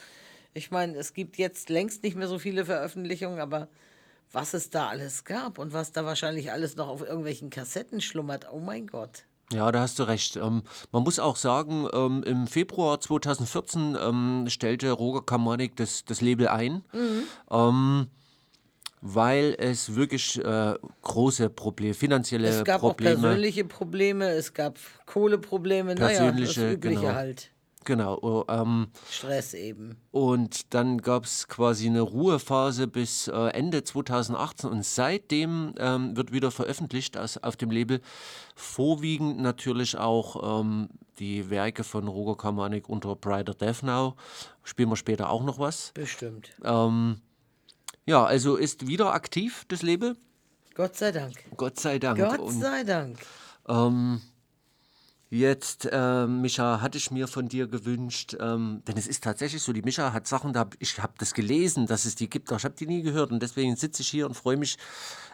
[0.54, 3.68] Ich meine, es gibt jetzt längst nicht mehr so viele Veröffentlichungen, aber
[4.32, 8.46] was es da alles gab und was da wahrscheinlich alles noch auf irgendwelchen Kassetten schlummert,
[8.52, 9.24] oh mein Gott.
[9.52, 10.36] Ja, da hast du recht.
[10.36, 10.62] Ähm,
[10.92, 16.48] man muss auch sagen, ähm, im Februar 2014 ähm, stellte Roger Kamanik das, das Label
[16.48, 17.22] ein, Mhm.
[17.50, 18.06] ähm,
[19.02, 24.78] weil es wirklich äh, große Probleme, finanzielle Es gab Probleme, auch persönliche Probleme, es gab
[25.06, 27.14] Kohleprobleme, naja, das persönliche, Übliche genau.
[27.14, 27.50] halt.
[27.84, 28.18] Genau.
[28.22, 29.96] oh, Ähm, Stress eben.
[30.10, 36.32] Und dann gab es quasi eine Ruhephase bis äh, Ende 2018 und seitdem ähm, wird
[36.32, 38.00] wieder veröffentlicht aus, auf dem Label.
[38.54, 44.16] Vorwiegend natürlich auch ähm, die Werke von Roger Kamanik unter Brighter Death Now.
[44.62, 45.90] Spielen wir später auch noch was.
[45.94, 46.50] Bestimmt.
[46.64, 47.20] Ähm,
[48.06, 50.16] ja, also ist wieder aktiv das Label.
[50.74, 51.34] Gott sei Dank.
[51.56, 52.18] Gott sei Dank.
[52.18, 53.18] Gott Und, sei Dank.
[53.68, 54.20] ähm,
[55.32, 59.72] jetzt, äh, Micha, hatte ich mir von dir gewünscht, ähm, denn es ist tatsächlich so,
[59.72, 62.58] die Micha hat Sachen, da hab, ich habe das gelesen, dass es die gibt, aber
[62.58, 64.76] ich habe die nie gehört und deswegen sitze ich hier und freue mich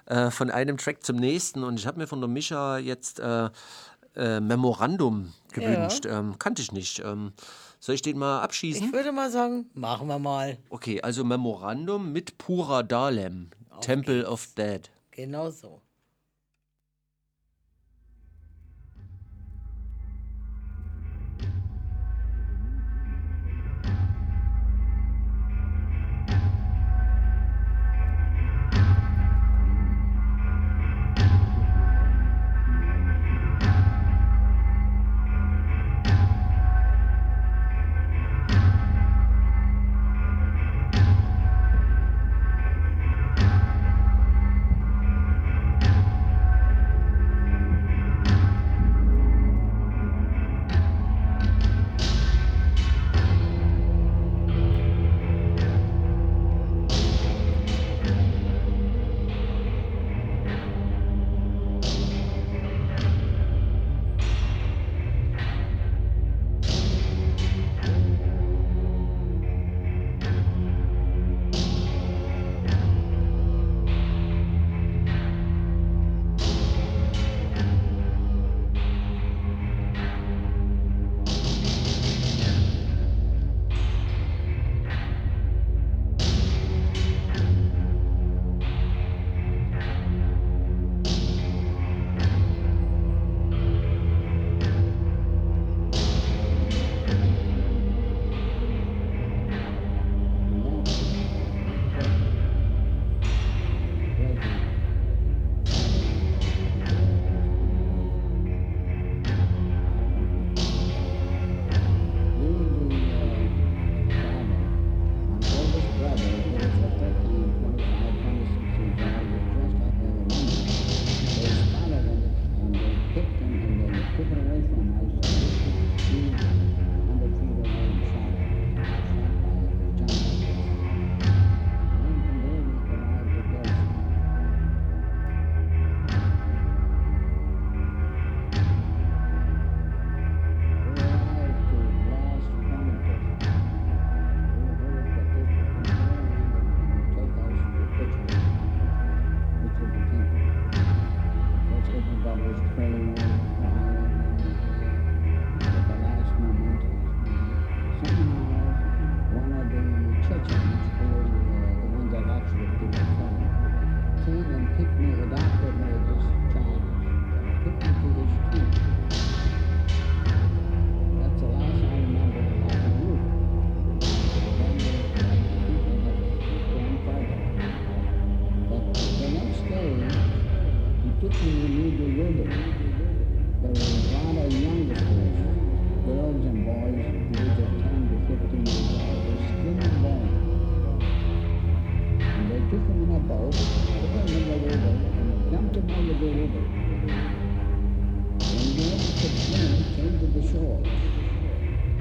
[0.06, 3.50] äh, von einem Track zum nächsten und ich habe mir von der Micha jetzt äh,
[4.14, 6.06] äh, Memorandum gewünscht.
[6.06, 7.00] Ähm, kannte ich nicht.
[7.00, 7.32] Ähm,
[7.80, 8.86] soll ich den mal abschießen?
[8.86, 10.58] Ich würde mal sagen, machen wir mal.
[10.70, 14.90] Okay, also Memorandum mit Pura Dalem, Temple of Dead.
[15.10, 15.80] Genau so.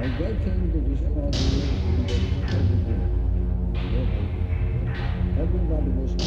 [0.08, 1.18] Again, the wish of
[5.38, 6.27] everybody was.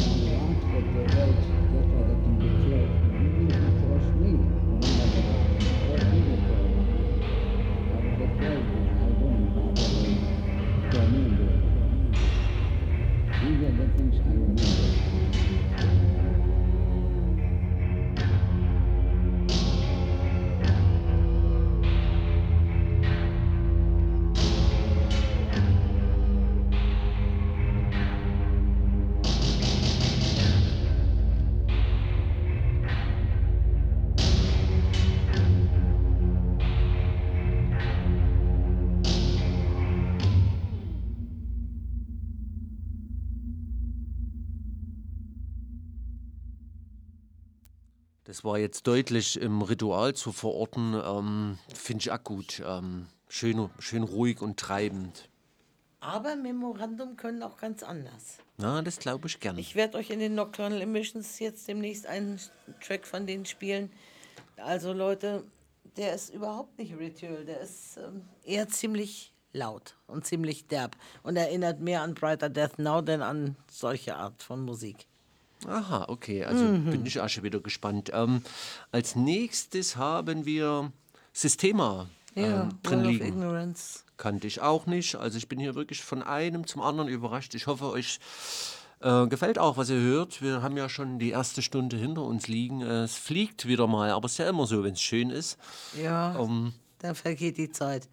[48.41, 50.95] Das war jetzt deutlich im Ritual zu verorten.
[50.95, 52.59] Ähm, Finde ich auch gut.
[52.65, 55.29] Ähm, schön, schön ruhig und treibend.
[55.99, 58.39] Aber Memorandum können auch ganz anders.
[58.57, 59.59] Na, das glaube ich gerne.
[59.59, 62.39] Ich werde euch in den Nocturnal Emissions jetzt demnächst einen
[62.83, 63.91] Track von denen spielen.
[64.57, 65.43] Also Leute,
[65.95, 71.35] der ist überhaupt nicht Ritual, der ist ähm, eher ziemlich laut und ziemlich derb und
[71.35, 75.05] erinnert mehr an Brighter Death Now denn an solche Art von Musik.
[75.67, 76.43] Aha, okay.
[76.45, 76.89] Also Mhm.
[76.91, 78.11] bin ich auch schon wieder gespannt.
[78.13, 78.41] Ähm,
[78.91, 80.91] als nächstes haben wir
[81.33, 83.25] Systema Ja, ähm, drin liegen.
[83.27, 83.99] Ignorance.
[84.17, 85.15] Kannte ich auch nicht.
[85.15, 87.55] Also ich bin hier wirklich von einem zum anderen überrascht.
[87.55, 88.19] Ich hoffe, euch
[88.99, 90.41] äh, gefällt auch, was ihr hört.
[90.41, 92.81] Wir haben ja schon die erste Stunde hinter uns liegen.
[92.81, 95.57] Es fliegt wieder mal, aber es ist ja immer so, wenn es schön ist.
[96.01, 98.07] Ja, Ähm, da vergeht die Zeit.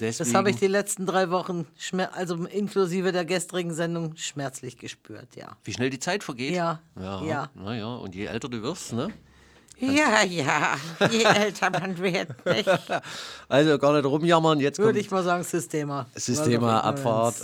[0.00, 1.66] Das deswegen, habe ich die letzten drei Wochen,
[2.12, 5.56] also inklusive der gestrigen Sendung, schmerzlich gespürt, ja.
[5.64, 6.54] wie schnell die Zeit vergeht.
[6.54, 7.22] Ja, Ja.
[7.22, 7.50] ja.
[7.54, 9.12] Naja, und je älter du wirst, ne?
[9.78, 10.76] Ja, ja,
[11.10, 12.68] je älter man wird, nicht?
[13.48, 14.60] Also gar nicht rumjammern.
[14.60, 16.06] Jetzt Würde ich mal sagen, Systema.
[16.14, 17.36] Systema Abfahrt.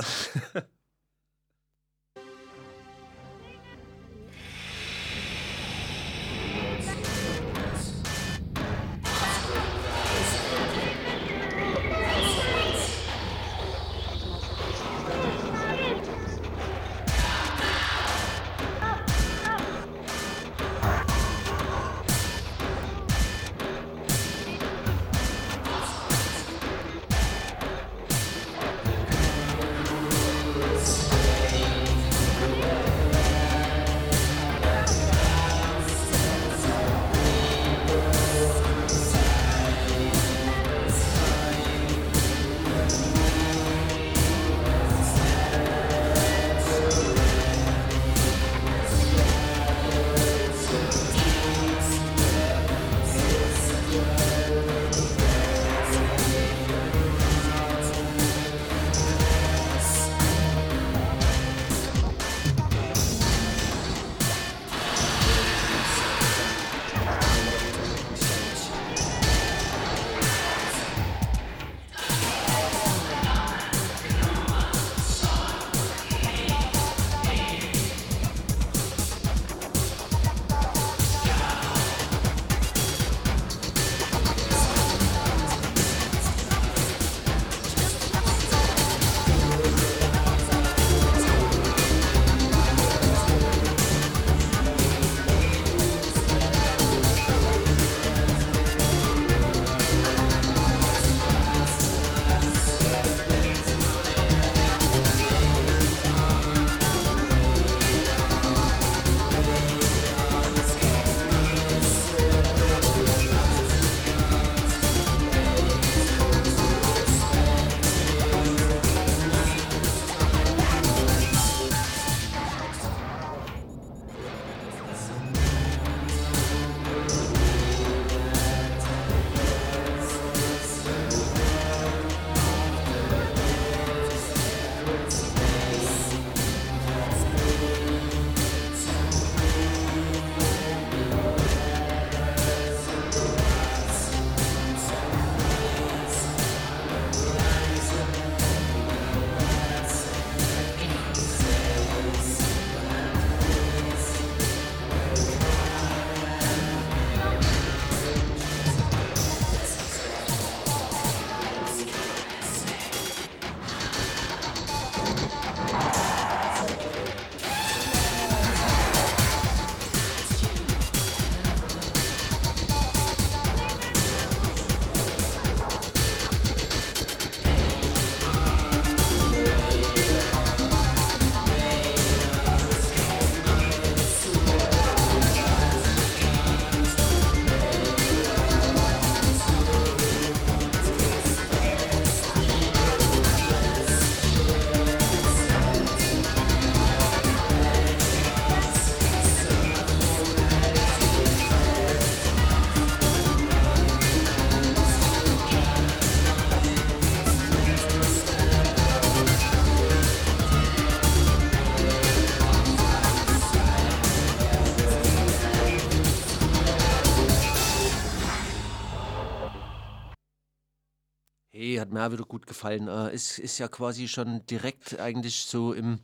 [221.96, 222.88] Mir auch wieder gut gefallen.
[222.88, 226.00] Äh, ist, ist ja quasi schon direkt eigentlich so im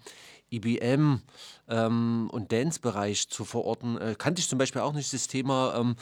[0.51, 1.20] IBM
[1.68, 3.99] ähm, und Dance-Bereich zu verorten.
[3.99, 5.74] Äh, kannte ich zum Beispiel auch nicht das Thema.
[5.76, 5.97] Ähm,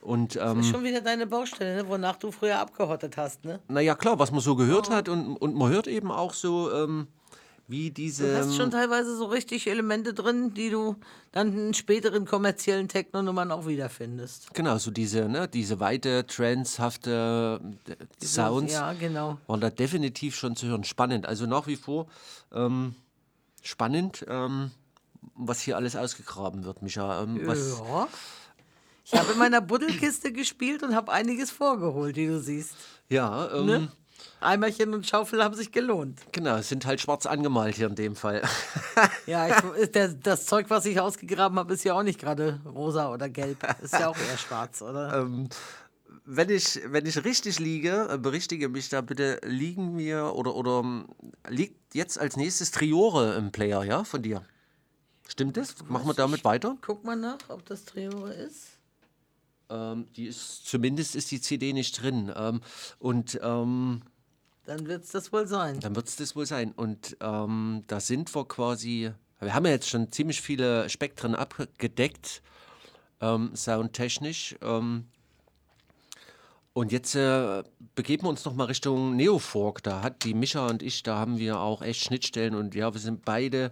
[0.00, 1.88] und Das ist ähm, schon wieder deine Baustelle, ne?
[1.88, 3.60] wonach du früher abgehottet hast, ne?
[3.68, 7.08] naja, klar, was man so gehört hat und, und man hört eben auch so, ähm,
[7.66, 8.26] wie diese.
[8.32, 10.96] Du hast schon ähm, teilweise so richtig Elemente drin, die du
[11.32, 14.52] dann in späteren kommerziellen Techno-Nummern auch wiederfindest.
[14.54, 19.38] Genau, so diese, ne, diese weite, transhafte äh, Sounds Ja, genau.
[19.46, 20.84] waren da definitiv schon zu hören.
[20.84, 21.26] Spannend.
[21.26, 22.06] Also nach wie vor
[22.52, 22.94] ähm,
[23.62, 24.70] spannend, ähm,
[25.34, 27.22] was hier alles ausgegraben wird, Micha.
[27.22, 28.08] Ähm, Ja.
[29.06, 32.74] Ich habe in meiner Buddelkiste gespielt und habe einiges vorgeholt, wie du siehst.
[33.10, 33.88] ja, ähm, Ne?
[34.44, 36.20] Eimerchen und Schaufel haben sich gelohnt.
[36.32, 38.42] genau, es sind halt schwarz angemalt hier in dem Fall.
[39.26, 43.12] Ja, ich, der, das Zeug, was ich ausgegraben habe, ist ja auch nicht gerade rosa
[43.12, 43.66] oder gelb.
[43.82, 45.14] Ist ja auch eher schwarz, oder?
[45.22, 45.48] ähm,
[46.24, 50.80] wenn ich, wenn ich richtig liege, äh, berichtige mich da bitte, liegen mir oder, oder
[50.80, 51.06] ähm,
[51.48, 54.42] liegt jetzt als nächstes Triore im Player, ja, von dir?
[55.26, 55.76] Stimmt das?
[55.88, 56.76] Machen wir damit weiter?
[56.80, 58.78] Guck mal nach, ob das Triore ist.
[59.70, 62.32] Ähm, die ist, zumindest ist die CD nicht drin.
[62.34, 62.60] Ähm,
[62.98, 64.02] und ähm,
[64.66, 65.80] Dann wird es das wohl sein.
[65.80, 66.72] dann wird es das wohl sein.
[66.72, 72.42] Und ähm, da sind wir quasi, wir haben ja jetzt schon ziemlich viele Spektren abgedeckt,
[73.20, 74.56] ähm, soundtechnisch.
[74.62, 75.06] Ähm,
[76.72, 77.62] und jetzt äh,
[77.94, 79.82] begeben wir uns nochmal Richtung Neofork.
[79.82, 83.00] Da hat die Mischa und ich, da haben wir auch echt Schnittstellen und ja, wir
[83.00, 83.70] sind beide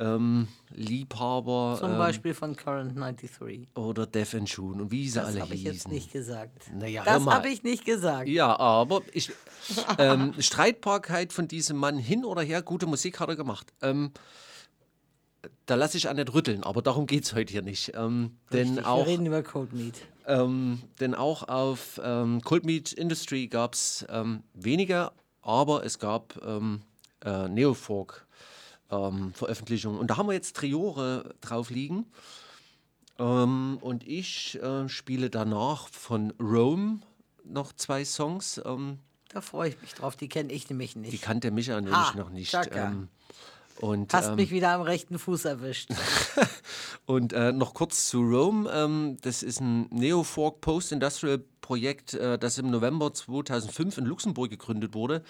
[0.00, 1.76] ähm, Liebhaber.
[1.78, 3.68] Zum ähm, Beispiel von Current 93.
[3.74, 5.74] Oder Death and Shoon und wie sie Das alle habe ich hießen.
[5.74, 6.70] jetzt nicht gesagt.
[6.74, 8.28] Naja, das habe ich nicht gesagt.
[8.28, 9.30] Ja, aber ich,
[9.98, 13.72] ähm, Streitbarkeit von diesem Mann hin oder her, gute Musik hat er gemacht.
[13.82, 14.12] Ähm,
[15.66, 17.92] da lasse ich an nicht rütteln, aber darum geht es heute hier nicht.
[17.94, 19.94] Ähm, denn, Richtig, auch, Wir reden über Cold Meat.
[20.26, 22.00] ähm, denn auch auf
[22.44, 24.06] Cold Meat Industry gab es
[24.54, 28.26] weniger, aber es gab äh, Neofork
[28.90, 29.98] ähm, Veröffentlichungen.
[29.98, 32.06] Und da haben wir jetzt Triore drauf liegen.
[33.18, 37.00] Ähm, und ich äh, spiele danach von Rome
[37.44, 38.60] noch zwei Songs.
[38.64, 40.16] Ähm, Da freue ich mich drauf.
[40.16, 41.12] Die kenne ich nämlich nicht.
[41.12, 42.54] die kannte Micha nämlich Ha, noch nicht.
[42.72, 43.08] Ähm,
[43.80, 45.90] und, Hast ähm, mich wieder am rechten Fuß erwischt.
[47.06, 48.70] Und äh, noch kurz zu Rome.
[48.72, 55.22] Ähm, das ist ein Neofork Post-Industrial-Projekt, äh, das im November 2005 in Luxemburg gegründet wurde,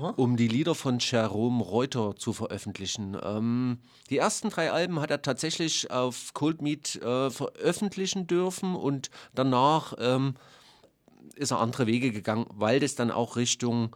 [0.00, 0.06] Mhm.
[0.16, 3.16] um die Lieder von Jerome Reuter zu veröffentlichen.
[3.22, 3.78] Ähm,
[4.10, 9.94] die ersten drei Alben hat er tatsächlich auf Cold Meat äh, veröffentlichen dürfen und danach
[9.98, 10.34] ähm,
[11.36, 13.94] ist er andere Wege gegangen, weil das dann auch Richtung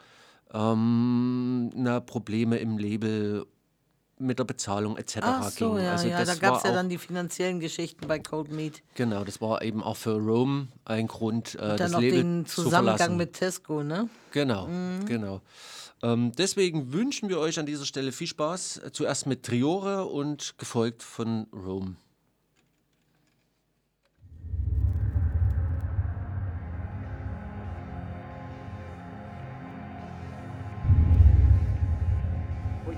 [0.52, 3.46] ähm, na, Probleme im Label
[4.18, 5.18] mit der Bezahlung etc.
[5.22, 5.84] Ach so, ging.
[5.84, 6.18] ja, also ja.
[6.18, 8.82] das Da gab es ja dann die finanziellen Geschichten bei Cold Meat.
[8.94, 12.22] Genau, das war eben auch für Rome ein Grund, äh, Und das dann noch Label
[12.22, 13.16] den zu Zusammengang verlassen.
[13.18, 14.08] mit Tesco, ne?
[14.32, 15.06] Genau, Mhm.
[15.06, 15.40] genau.
[16.02, 18.82] Ähm, deswegen wünschen wir euch an dieser Stelle viel Spaß.
[18.92, 21.96] Zuerst mit Triore und gefolgt von Rome.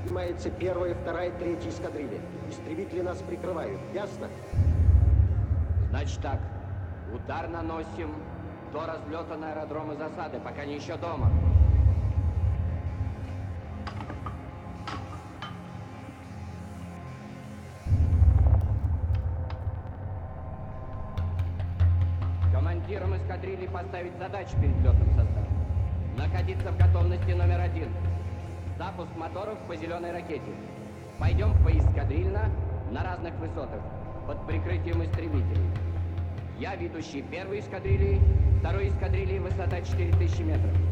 [0.08, 2.18] Поднимается первая, вторая, третья эскадрилья.
[2.48, 3.78] Истребители нас прикрывают.
[3.92, 4.28] Ясно?
[5.90, 6.40] Значит так,
[7.12, 8.14] удар наносим
[8.72, 11.30] до разлета на аэродромы засады, пока не еще дома.
[22.50, 25.48] Командирам эскадрильи поставить задачу перед летным составом.
[26.16, 27.88] Находиться в готовности номер один.
[28.78, 30.54] Запуск моторов по зеленой ракете.
[31.18, 32.48] Пойдем поэскадрильно
[32.92, 33.80] на разных высотах,
[34.24, 35.68] под прикрытием истребителей.
[36.60, 38.20] Я ведущий первой эскадрильи,
[38.60, 40.87] второй эскадрильи высота 4000 метров.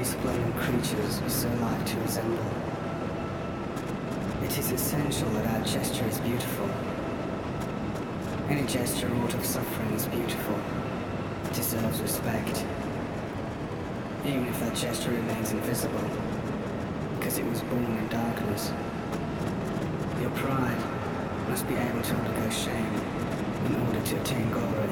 [0.00, 2.50] resplendent creatures we so like to resemble.
[4.42, 6.70] It is essential that our gesture is beautiful.
[8.48, 10.58] Any gesture wrought of suffering is beautiful.
[11.44, 12.64] It deserves respect.
[14.24, 16.08] Even if that gesture remains invisible,
[17.18, 18.72] because it was born in darkness.
[20.22, 20.82] Your pride
[21.50, 22.94] must be able to undergo shame
[23.66, 24.89] in order to attain glory.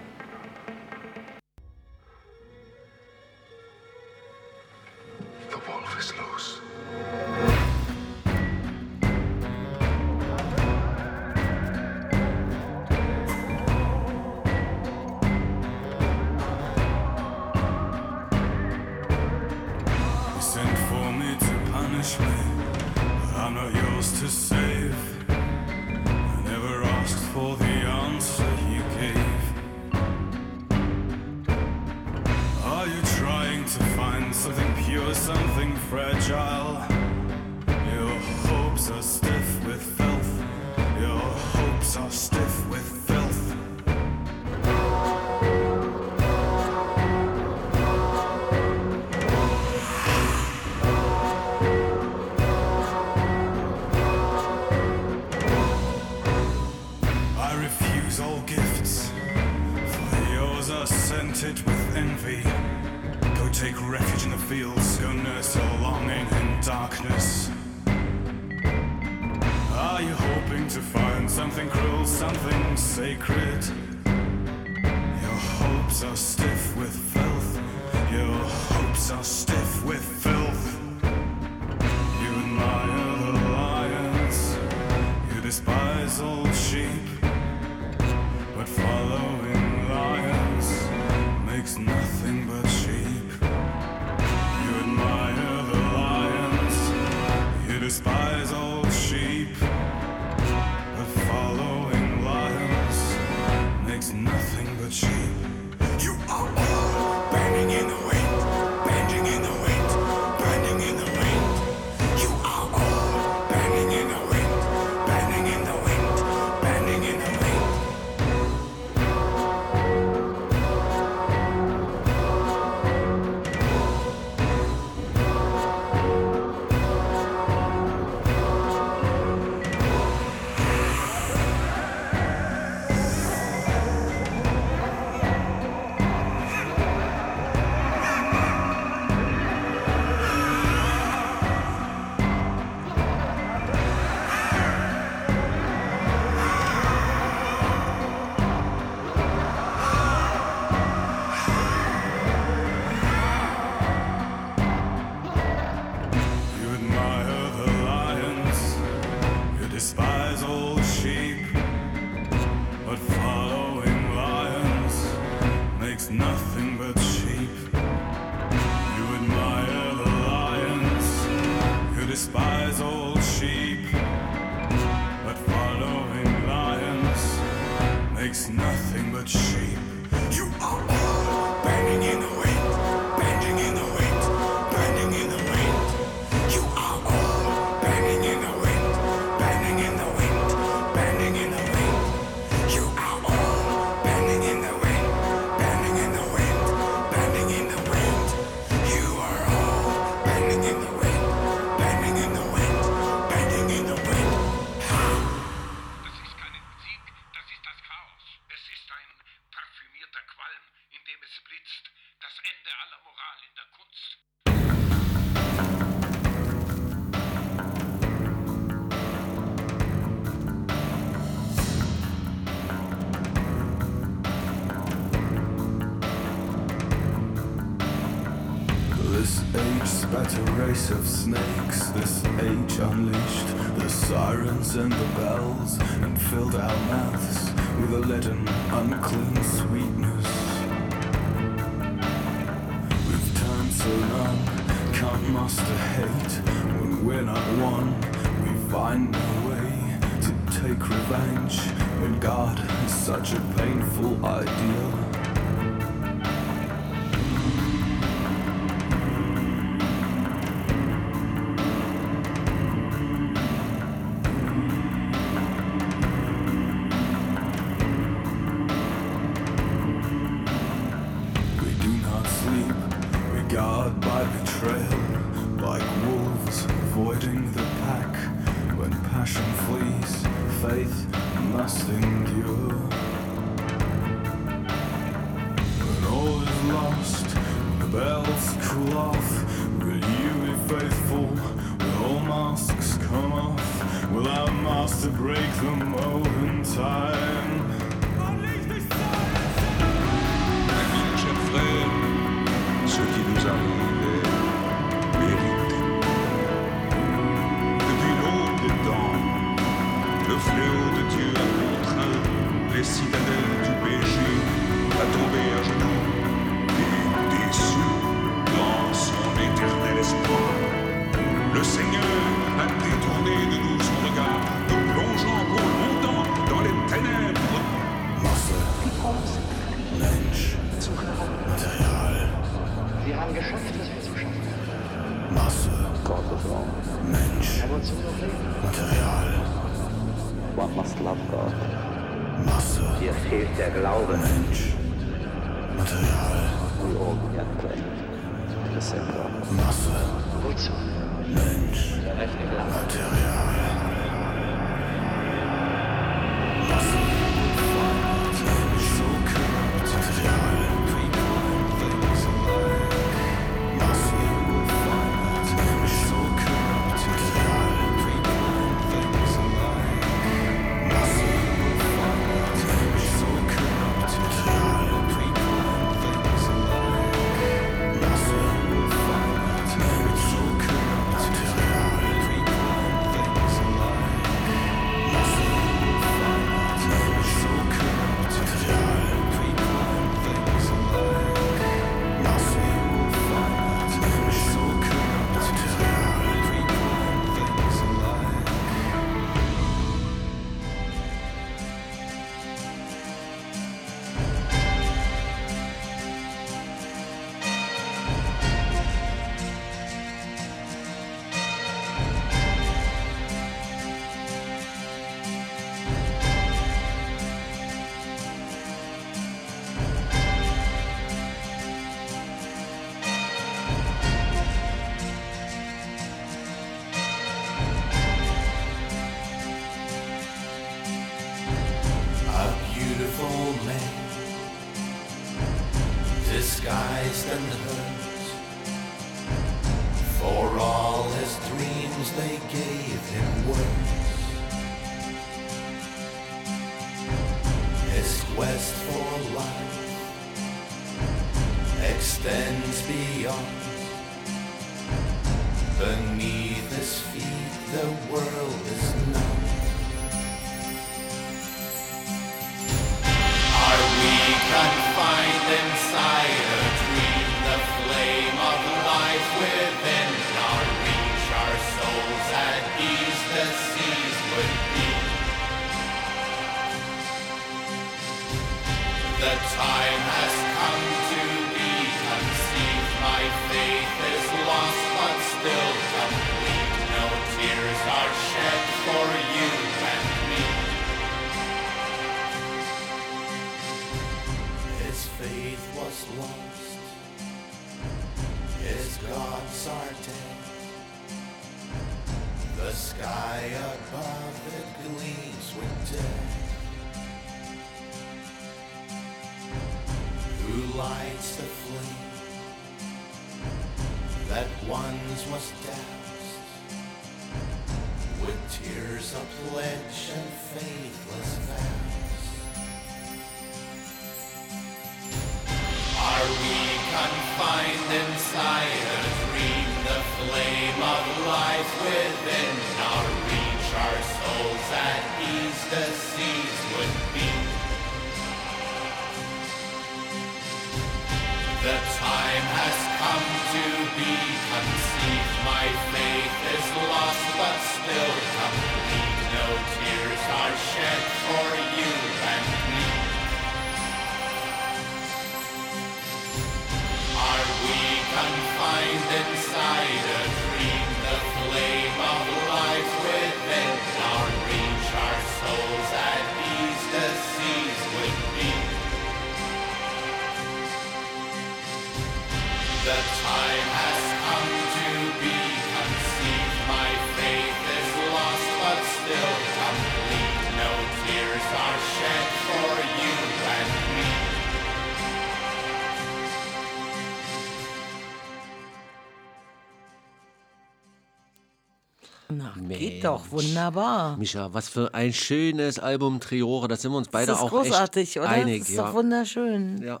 [593.04, 594.16] Doch, wunderbar.
[594.16, 597.50] Micha, was für ein schönes Album Triore, da sind wir uns beide das ist auch
[597.50, 598.28] großartig, echt oder?
[598.28, 598.60] einig.
[598.60, 598.86] das ist ja.
[598.86, 599.82] doch wunderschön.
[599.82, 600.00] ja.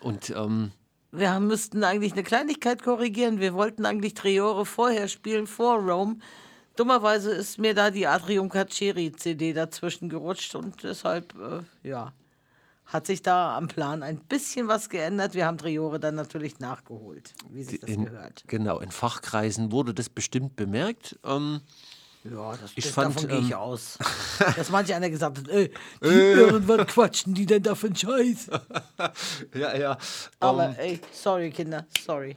[0.00, 0.70] Und ähm,
[1.10, 3.40] Wir haben- müssten eigentlich eine Kleinigkeit korrigieren.
[3.40, 6.16] Wir wollten eigentlich Triore vorher spielen, vor Rome.
[6.76, 12.12] Dummerweise ist mir da die Atrium Caceri CD dazwischen gerutscht und deshalb, äh, ja,
[12.86, 15.34] hat sich da am Plan ein bisschen was geändert.
[15.34, 18.44] Wir haben Triore dann natürlich nachgeholt, wie sich das in, gehört.
[18.46, 21.18] genau, in Fachkreisen wurde das bestimmt bemerkt.
[21.24, 21.60] Ähm,
[22.24, 23.98] Ja, das, ich das, fand, davon gehe ich ähm, aus.
[24.56, 25.72] Dass manche einer gesagt hat, ey,
[26.02, 26.32] die Äh.
[26.34, 28.50] Irren, was quatschen die denn da für einen Scheiß?
[29.54, 29.98] ja, ja.
[30.40, 32.36] Aber ähm, ey, sorry Kinder, sorry.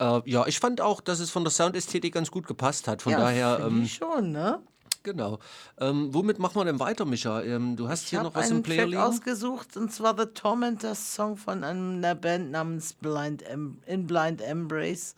[0.00, 3.02] äh, ja, ich fand auch, dass es von der Soundästhetik ganz gut gepasst hat.
[3.02, 3.60] Von ja, daher.
[3.66, 4.60] Ähm, ich schon, ne?
[5.04, 5.38] genau.
[5.78, 7.42] Ähm, womit machen wir denn weiter, Micha?
[7.42, 9.02] Ähm, du hast Ich hier noch was im einen Player Track liegen?
[9.02, 15.14] ausgesucht und zwar The Tormentors Song von einer Band namens Blind em In Blind Embrace.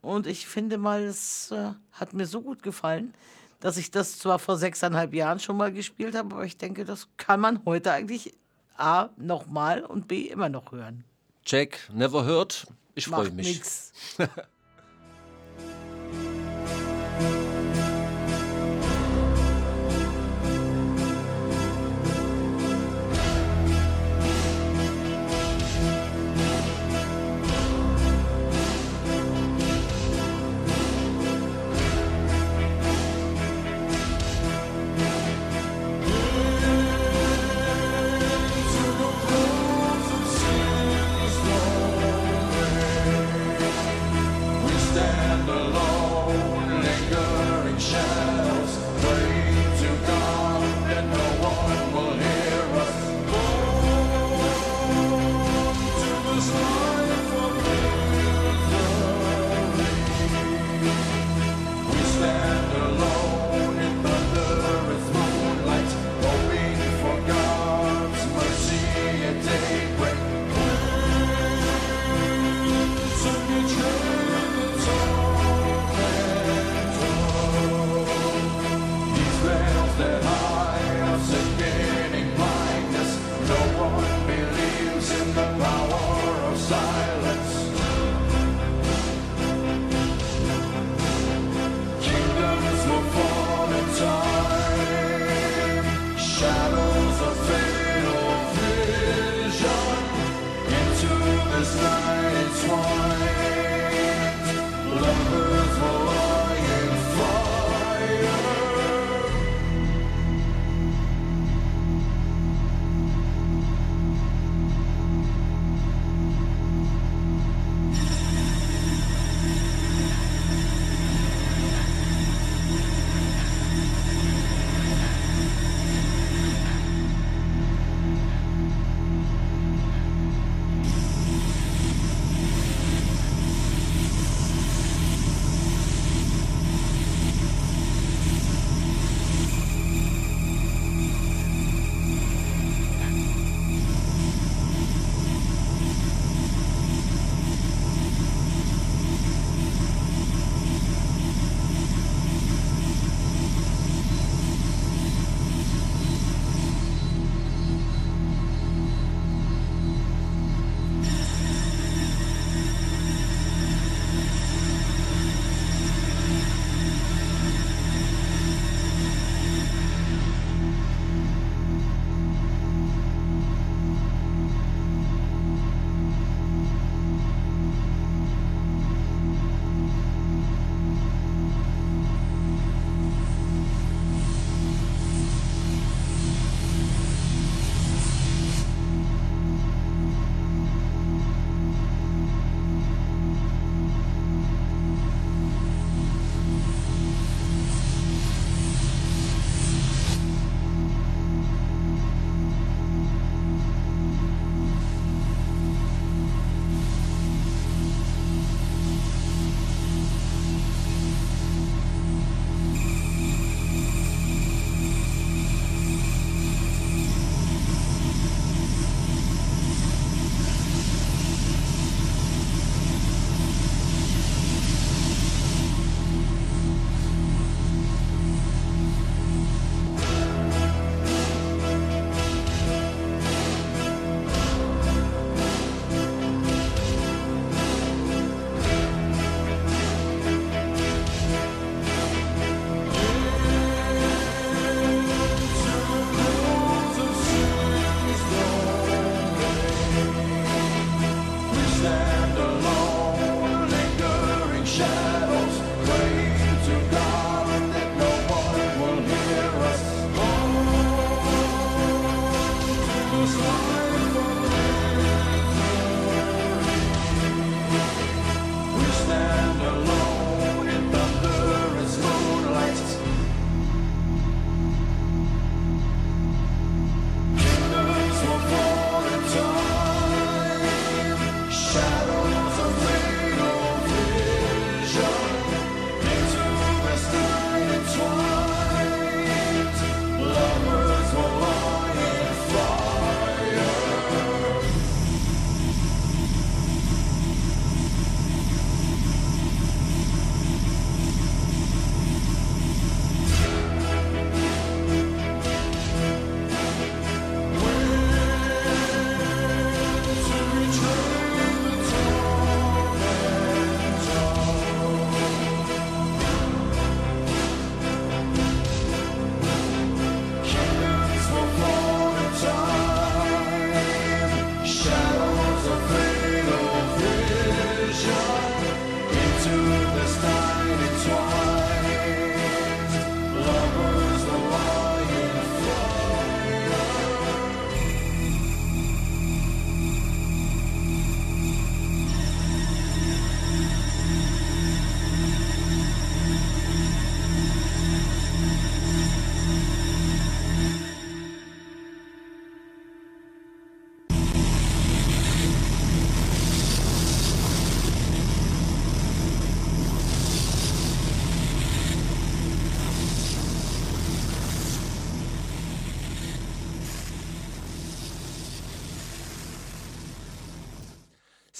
[0.00, 3.14] Und ich finde mal, es äh, hat mir so gut gefallen,
[3.60, 7.08] dass ich das zwar vor sechseinhalb Jahren schon mal gespielt habe, aber ich denke, das
[7.16, 8.34] kann man heute eigentlich
[8.76, 11.04] A nochmal und B immer noch hören.
[11.44, 12.66] Jack, never heard.
[12.94, 13.46] Ich freue mich.
[13.46, 13.92] nix.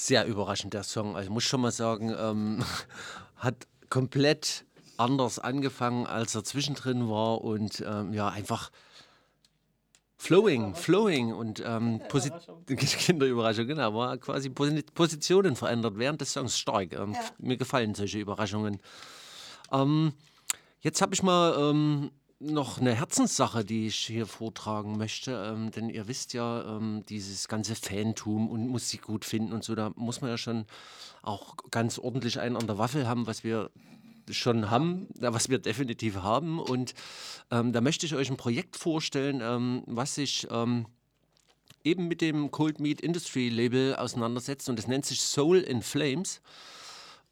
[0.09, 1.17] sehr überraschend, der Song.
[1.17, 2.65] Also muss schon mal sagen, ähm,
[3.37, 4.65] hat komplett
[4.97, 8.71] anders angefangen, als er zwischendrin war und ähm, ja, einfach
[10.17, 12.33] flowing, flowing und ähm, Posi
[12.67, 16.93] Kinderüberraschung, genau, war quasi Posi Positionen verändert während des Songs stark.
[16.93, 17.21] Ähm, Ja.
[17.39, 18.81] Mir gefallen solche Überraschungen.
[19.71, 20.13] Ähm,
[20.81, 22.11] jetzt habe ich mal ähm,
[22.41, 27.49] noch eine Herzenssache, die ich hier vortragen möchte, ähm, denn ihr wisst ja, ähm, dieses
[27.49, 30.65] ganze Fantum und Musik gut finden und so, da muss man ja schon
[31.23, 33.71] auch ganz ordentlich einen an der Waffel haben, was wir
[34.31, 36.61] schon haben, was wir definitiv haben.
[36.61, 36.95] Und
[37.51, 40.87] ähm, da möchte ich euch ein Projekt vorstellen, ähm, was sich ähm,
[41.83, 46.41] eben mit dem Cold Meat Industry Label auseinandersetzt und das nennt sich Soul in Flames.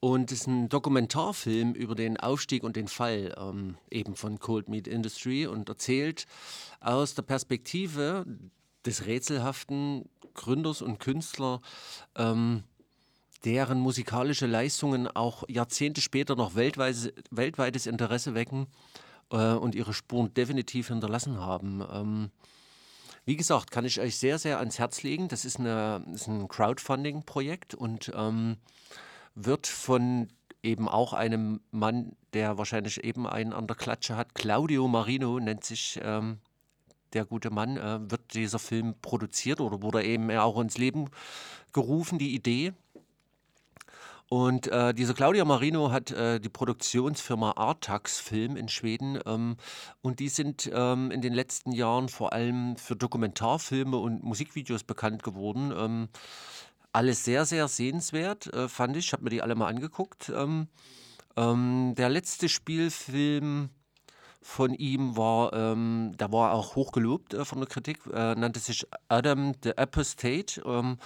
[0.00, 4.68] Und es ist ein Dokumentarfilm über den Aufstieg und den Fall ähm, eben von Cold
[4.68, 6.26] Meat Industry und erzählt
[6.80, 8.26] aus der Perspektive
[8.84, 11.60] des rätselhaften Gründers und Künstler,
[12.14, 12.62] ähm,
[13.44, 18.66] deren musikalische Leistungen auch Jahrzehnte später noch weltweites, weltweites Interesse wecken
[19.30, 21.82] äh, und ihre Spuren definitiv hinterlassen haben.
[21.90, 22.30] Ähm,
[23.24, 25.28] wie gesagt, kann ich euch sehr, sehr ans Herz legen.
[25.28, 28.56] Das ist, eine, ist ein Crowdfunding-Projekt und ähm,
[29.36, 30.28] wird von
[30.62, 35.62] eben auch einem Mann, der wahrscheinlich eben einen an der Klatsche hat, Claudio Marino nennt
[35.62, 36.38] sich ähm,
[37.12, 41.08] der gute Mann, äh, wird dieser Film produziert oder wurde eben auch ins Leben
[41.72, 42.72] gerufen, die Idee.
[44.28, 49.56] Und äh, dieser Claudia Marino hat äh, die Produktionsfirma Artax Film in Schweden ähm,
[50.02, 55.22] und die sind ähm, in den letzten Jahren vor allem für Dokumentarfilme und Musikvideos bekannt
[55.22, 55.72] geworden.
[55.76, 56.08] Ähm,
[56.96, 59.06] alles sehr, sehr sehenswert, äh, fand ich.
[59.06, 60.32] Ich habe mir die alle mal angeguckt.
[60.34, 60.68] Ähm,
[61.36, 63.68] ähm, der letzte Spielfilm
[64.40, 68.86] von ihm war, ähm, da war auch hochgelobt äh, von der Kritik, äh, nannte sich
[69.08, 70.96] Adam the Apostate, ähm,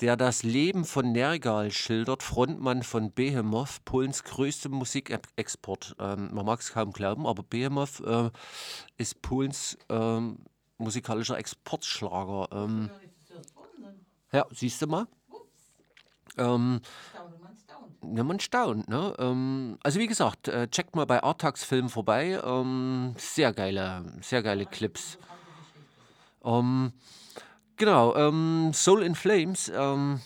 [0.00, 5.96] der das Leben von Nergal schildert, Frontmann von Behemoth, Polens größtem Musikexport.
[5.98, 8.30] Ähm, man mag es kaum glauben, aber Behemoth äh,
[8.96, 10.38] ist Polens ähm,
[10.78, 12.48] musikalischer Exportschlager.
[12.52, 12.90] Ähm,
[14.32, 15.06] ja, siehst du mal.
[16.36, 16.80] Ähm,
[18.14, 19.14] ja, man staunt, ne?
[19.18, 22.40] Ähm, also wie gesagt, äh, checkt mal bei Artax Film vorbei.
[22.44, 25.18] Ähm, sehr geile, sehr geile Clips.
[26.44, 26.92] Ähm,
[27.76, 30.20] genau, ähm, Soul in Flames ähm,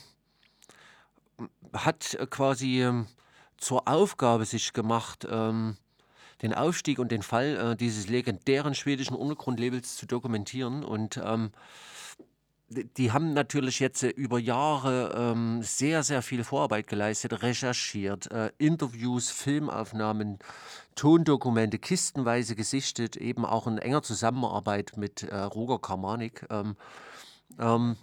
[1.73, 2.89] hat quasi
[3.57, 10.07] zur Aufgabe sich gemacht, den Aufstieg und den Fall äh, dieses legendären schwedischen Untergrundlabels zu
[10.07, 11.21] dokumentieren und
[12.71, 18.51] die- haben natürlich jetzt äh, über Jahre ähm, sehr, sehr viel Vorarbeit geleistet, recherchiert, äh,
[18.59, 20.39] Interviews, Filmaufnahmen,
[20.97, 26.47] Tondokumente, kistenweise gesichtet, eben auch in enger Zusammenarbeit mit äh, Roger Karmanik.
[26.51, 26.77] Ähm,
[27.59, 27.97] ähm,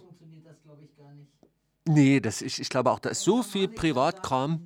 [1.86, 4.60] nee, das, ich, ich glaube auch, da ist so viel Privatkram.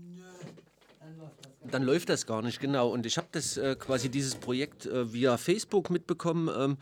[1.70, 2.90] Dann läuft das gar nicht, genau.
[2.90, 6.50] Und ich habe das äh, quasi dieses Projekt äh, via Facebook mitbekommen.
[6.56, 6.76] Ähm,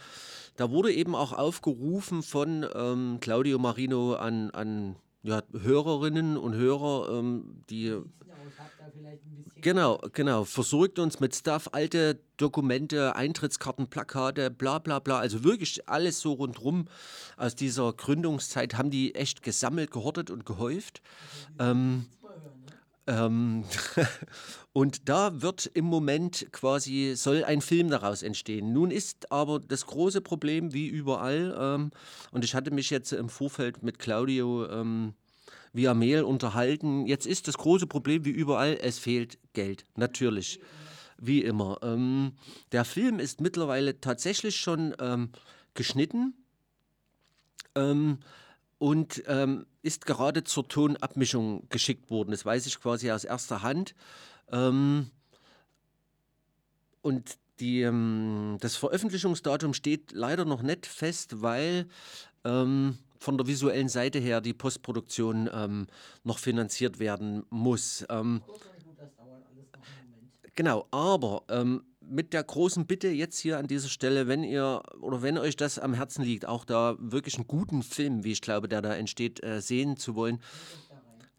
[0.56, 7.18] da wurde eben auch aufgerufen von ähm, Claudio Marino an, an ja, Hörerinnen und Hörer,
[7.18, 7.98] ähm, die
[9.60, 10.44] Genau, genau.
[10.44, 15.18] Versorgt uns mit Stuff, alte Dokumente, Eintrittskarten, Plakate, bla bla bla.
[15.18, 16.86] Also wirklich alles so rundrum
[17.36, 21.02] aus dieser Gründungszeit haben die echt gesammelt, gehortet und gehäuft.
[21.58, 22.06] Ähm,
[23.10, 23.64] ähm,
[24.72, 28.72] und da wird im Moment quasi, soll ein Film daraus entstehen.
[28.72, 31.90] Nun ist aber das große Problem, wie überall, ähm,
[32.30, 35.14] und ich hatte mich jetzt im Vorfeld mit Claudio ähm,
[35.72, 37.06] via Mail unterhalten.
[37.06, 39.84] Jetzt ist das große Problem, wie überall, es fehlt Geld.
[39.96, 40.60] Natürlich.
[41.18, 41.78] Wie immer.
[41.82, 42.32] Ähm,
[42.72, 45.30] der Film ist mittlerweile tatsächlich schon ähm,
[45.74, 46.34] geschnitten.
[47.74, 48.18] Ähm,
[48.80, 52.30] und ähm, ist gerade zur Tonabmischung geschickt worden.
[52.30, 53.94] Das weiß ich quasi aus erster Hand.
[54.50, 55.10] Ähm,
[57.02, 61.88] und die, ähm, das Veröffentlichungsdatum steht leider noch nicht fest, weil
[62.44, 65.86] ähm, von der visuellen Seite her die Postproduktion ähm,
[66.24, 68.06] noch finanziert werden muss.
[68.08, 68.40] Ähm,
[70.54, 71.44] genau, aber
[72.10, 75.78] mit der großen Bitte jetzt hier an dieser Stelle, wenn ihr oder wenn euch das
[75.78, 79.42] am Herzen liegt, auch da wirklich einen guten Film, wie ich glaube, der da entsteht,
[79.42, 80.40] äh, sehen zu wollen,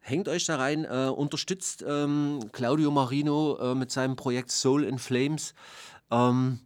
[0.00, 4.98] hängt euch da rein, äh, unterstützt ähm, Claudio Marino äh, mit seinem Projekt Soul in
[4.98, 5.54] Flames.
[6.10, 6.60] Ähm,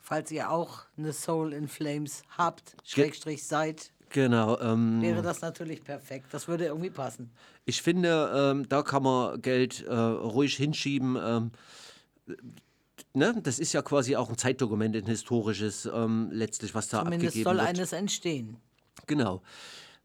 [0.00, 4.60] Falls ihr auch eine Soul in Flames habt, Schrägstrich seid, genau.
[4.60, 6.26] Ähm, wäre das natürlich perfekt.
[6.32, 7.30] Das würde irgendwie passen.
[7.64, 11.16] Ich finde, ähm, da kann man Geld äh, ruhig hinschieben.
[11.22, 11.52] Ähm,
[13.14, 13.34] ne?
[13.42, 17.44] Das ist ja quasi auch ein Zeitdokument, ein historisches, ähm, letztlich, was da Zumindest abgegeben
[17.44, 17.66] soll wird.
[17.68, 18.56] eines entstehen.
[19.06, 19.42] Genau.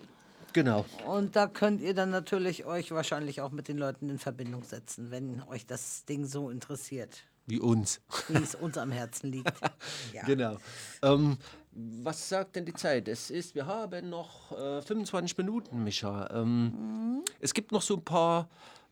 [0.54, 0.86] Genau.
[1.08, 5.12] Und da könnt ihr dann natürlich euch wahrscheinlich auch mit den Leuten in Verbindung setzen,
[5.12, 8.00] wenn euch das Ding so interessiert, Wie uns.
[8.30, 9.52] wie es uns am Herzen liegt.
[10.14, 10.24] Ja.
[10.26, 10.58] Genau.
[11.02, 11.38] Ähm,
[11.72, 13.08] was sagt denn die Zeit?
[13.08, 16.30] Es ist, wir haben noch äh, 25 Minuten, Micha.
[16.32, 17.24] Ähm, Mhm.
[17.40, 18.48] Es gibt noch so ein paar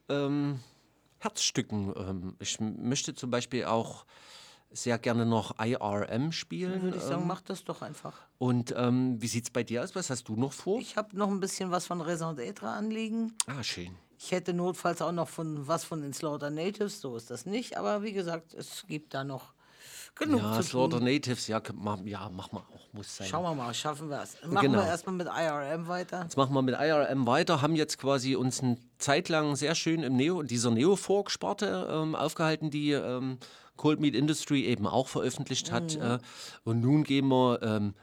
[0.09, 0.59] ähm,
[1.19, 1.93] Herzstücken.
[1.95, 4.05] Ähm, ich möchte zum Beispiel auch
[4.73, 6.72] sehr gerne noch IRM spielen.
[6.73, 8.14] Dann würde ich sagen, ähm, macht das doch einfach.
[8.38, 9.95] Und ähm, wie sieht es bei dir aus?
[9.95, 10.80] Was hast du noch vor?
[10.80, 13.34] Ich habe noch ein bisschen was von Raison d'être anliegen.
[13.48, 13.95] Ah, schön.
[14.18, 17.77] Ich hätte notfalls auch noch von was von den Slaughter Natives, so ist das nicht.
[17.77, 19.53] Aber wie gesagt, es gibt da noch
[20.15, 21.06] genug ja, zu Slaughter tun.
[21.06, 23.27] Natives, ja, k- ma- ja, mach mal auch, muss sein.
[23.27, 24.38] Schauen wir mal, schaffen wir es.
[24.45, 24.80] Machen Genau.
[24.84, 26.22] wir erstmal mit IRM weiter.
[26.23, 30.03] Jetzt machen wir mit IRM weiter, haben jetzt quasi uns eine Zeit lang sehr schön
[30.03, 33.38] im Neo, in dieser Neo-Folk-Sparte ähm, aufgehalten, die ähm,
[33.77, 35.95] Cold Meat Industry eben auch veröffentlicht hat.
[35.95, 36.02] Mhm.
[36.02, 36.19] Äh,
[36.64, 37.93] und nun gehen wir ähm,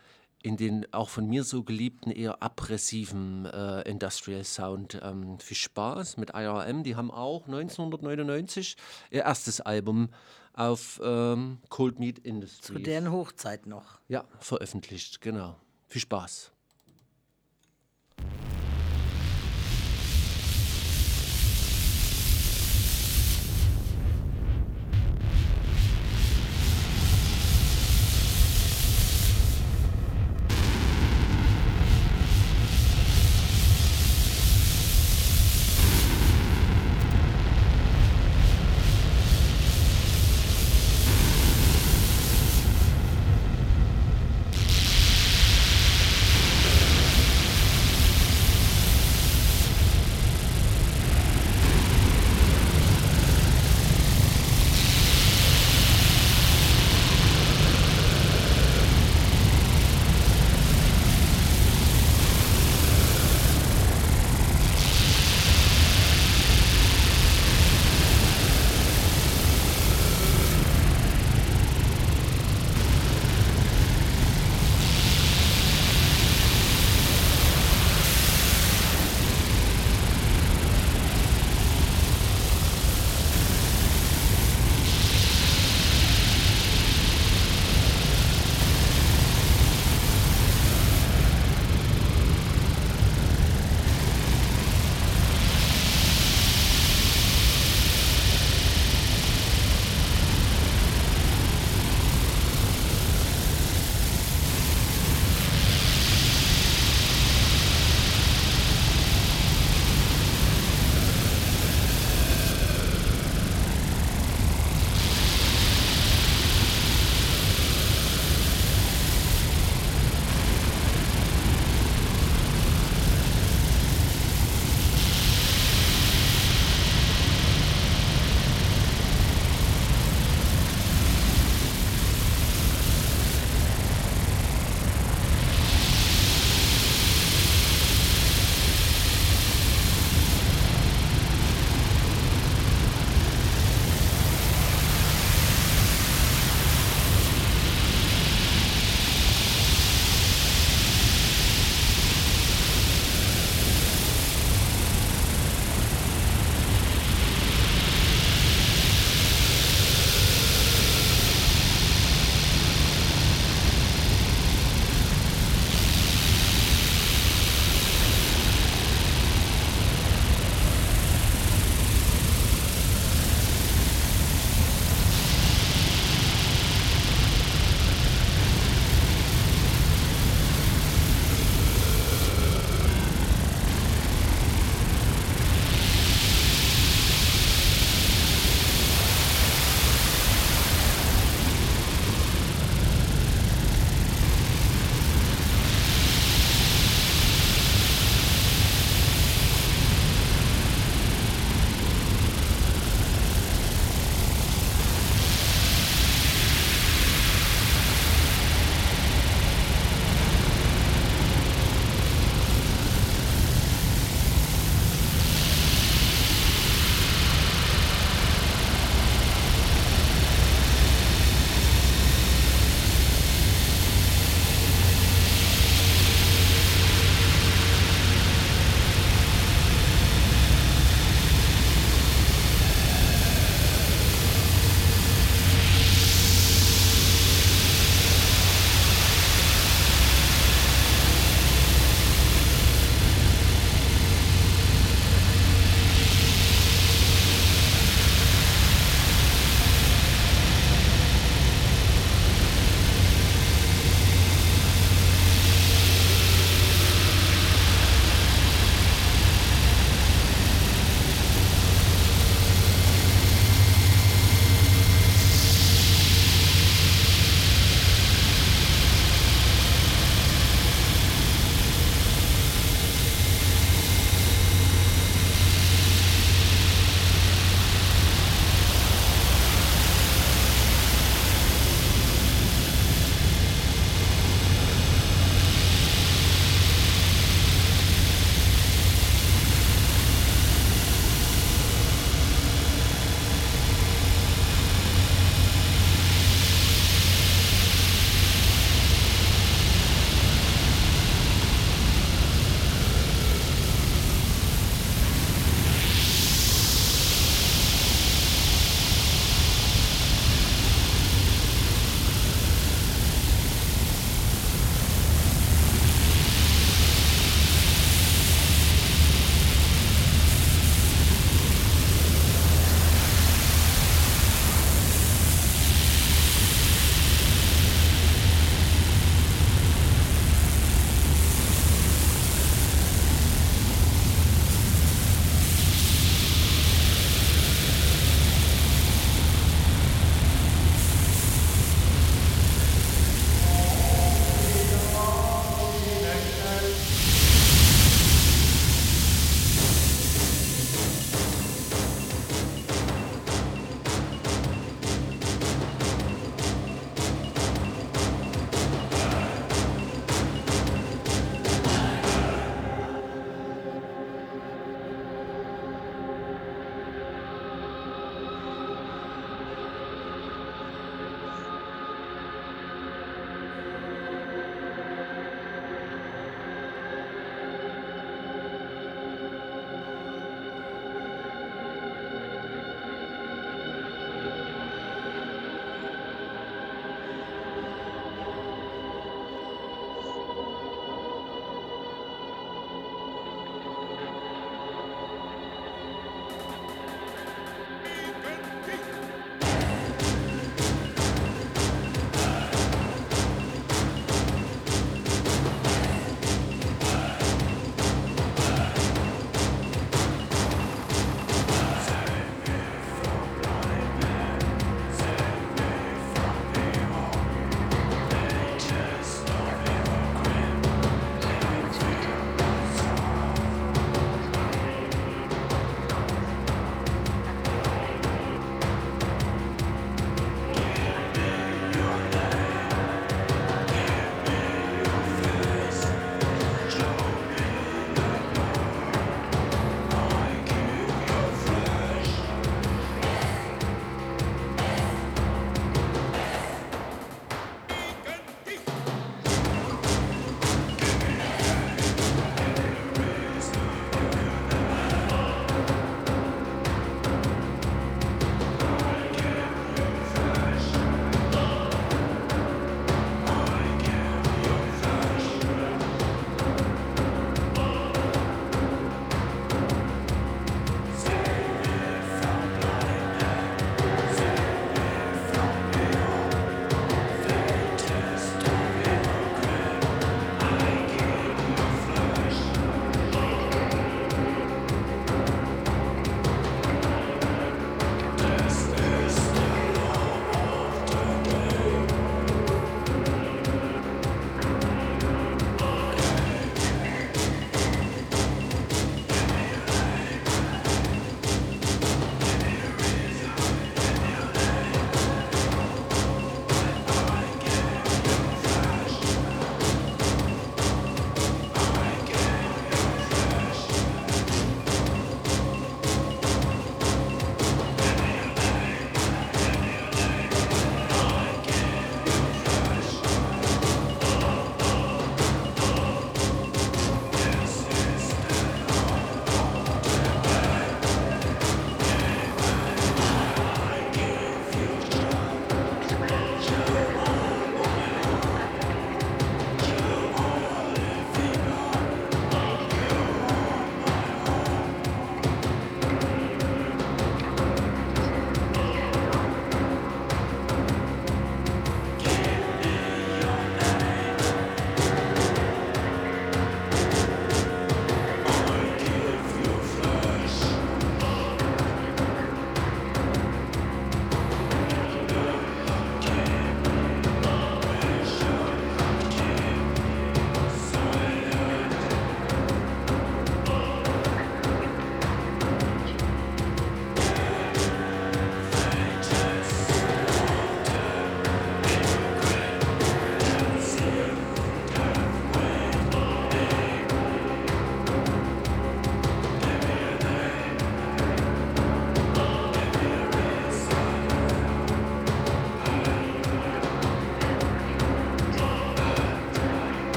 [0.43, 4.99] in den auch von mir so geliebten, eher aggressiven äh, Industrial Sound.
[5.03, 8.77] Ähm, viel Spaß mit IRM, die haben auch 1999
[9.11, 10.11] ihr erstes Album
[10.53, 12.75] auf ähm, Cold Meat Industry.
[12.75, 14.01] Zu deren Hochzeit noch.
[14.09, 15.57] Ja, veröffentlicht, genau.
[15.87, 16.53] Viel Spaß.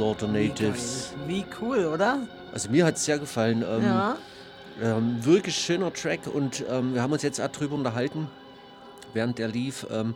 [0.00, 1.12] Slaughter Natives.
[1.26, 2.26] Wie cool, oder?
[2.54, 3.62] Also mir hat es sehr gefallen.
[3.68, 4.16] Ähm, Ja.
[4.82, 8.26] ähm, wirklich schöner Track und ähm, wir haben uns jetzt auch drüber unterhalten,
[9.12, 10.14] während der lief, ähm,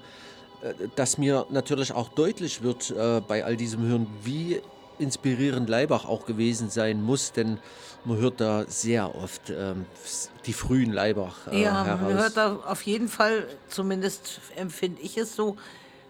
[0.62, 4.62] äh, dass mir natürlich auch deutlich wird äh, bei all diesem Hören, wie
[4.98, 7.58] inspirierend Leibach auch gewesen sein muss, denn
[8.06, 9.84] man hört da sehr oft ähm,
[10.46, 12.00] die frühen Leibach äh, Ja, heraus.
[12.00, 15.56] man hört da auf jeden Fall, zumindest empfinde ich es so,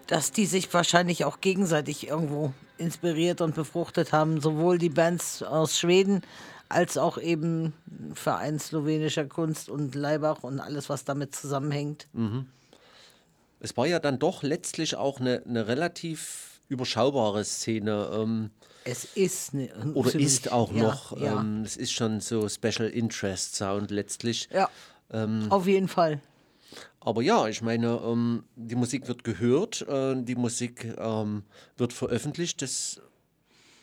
[0.06, 4.40] dass die sich wahrscheinlich auch gegenseitig irgendwo inspiriert und befruchtet haben.
[4.40, 6.22] Sowohl die Bands aus Schweden
[6.68, 7.72] als auch eben
[8.14, 12.08] Verein slowenischer Kunst und Leibach und alles, was damit zusammenhängt.
[12.12, 12.46] Mhm.
[13.60, 18.10] Es war ja dann doch letztlich auch eine, eine relativ überschaubare Szene.
[18.12, 18.50] Ähm,
[18.84, 21.18] es ist eine, oder ist auch ja, noch.
[21.18, 21.40] ja.
[21.40, 24.48] Ähm, es ist schon so Special Interest Sound letztlich.
[24.52, 24.68] Ja,
[25.12, 26.20] Ähm, auf jeden Fall.
[27.04, 31.42] Aber ja, ich meine, ähm, die Musik wird gehört, äh, die Musik ähm,
[31.76, 32.62] wird veröffentlicht.
[32.62, 33.02] Das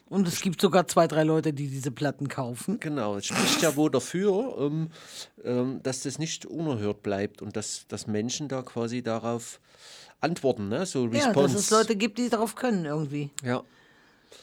[0.09, 2.79] Und es gibt sogar zwei, drei Leute, die diese Platten kaufen.
[2.79, 4.89] Genau, es spricht ja wohl dafür, ähm,
[5.43, 9.59] ähm, dass das nicht unerhört bleibt und dass, dass Menschen da quasi darauf
[10.19, 10.87] antworten, ne?
[10.87, 11.53] so Ja, Response.
[11.53, 13.29] dass es Leute gibt, die darauf können irgendwie.
[13.43, 13.63] Ja.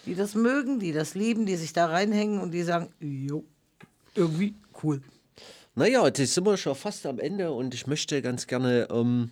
[0.07, 3.45] Die das mögen, die das lieben, die sich da reinhängen und die sagen, jo,
[4.15, 5.03] irgendwie cool.
[5.79, 9.31] Naja, jetzt sind wir schon fast am Ende und ich möchte ganz gerne ähm,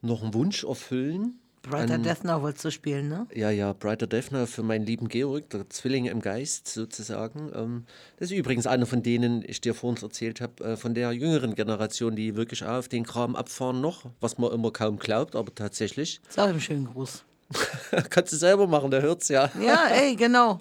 [0.00, 1.38] noch einen Wunsch erfüllen.
[1.60, 3.26] Brighter an- Death Now wolltest du spielen, ne?
[3.34, 7.50] Ja, ja, Brighter Defner für meinen lieben Georg, der Zwilling im Geist sozusagen.
[7.54, 7.84] Ähm,
[8.18, 11.54] das ist übrigens einer von denen, ich dir vorhin erzählt habe, äh, von der jüngeren
[11.54, 15.54] Generation, die wirklich auch auf den Kram abfahren noch, was man immer kaum glaubt, aber
[15.54, 16.20] tatsächlich.
[16.30, 17.22] Sag ihm schönen Gruß.
[18.10, 19.50] Kannst du selber machen, der hört's ja.
[19.60, 20.60] Ja, ey, genau.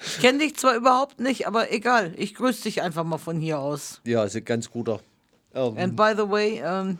[0.00, 2.12] Ich kenne dich zwar überhaupt nicht, aber egal.
[2.16, 4.00] Ich grüße dich einfach mal von hier aus.
[4.04, 5.00] Ja, ist ein ganz guter.
[5.54, 6.98] Ähm, And by the way, ähm,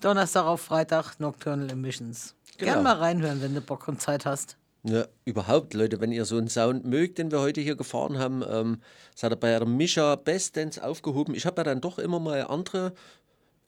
[0.00, 2.34] Donnerstag auf Freitag Nocturnal Emissions.
[2.58, 2.72] Genau.
[2.72, 4.56] Gern mal reinhören, wenn du Bock und Zeit hast.
[4.84, 8.44] Ja, überhaupt, Leute, wenn ihr so einen Sound mögt, den wir heute hier gefahren haben,
[8.48, 8.80] ähm,
[9.12, 11.34] das hat er bei der Mischa bestens aufgehoben.
[11.34, 12.92] Ich habe ja dann doch immer mal andere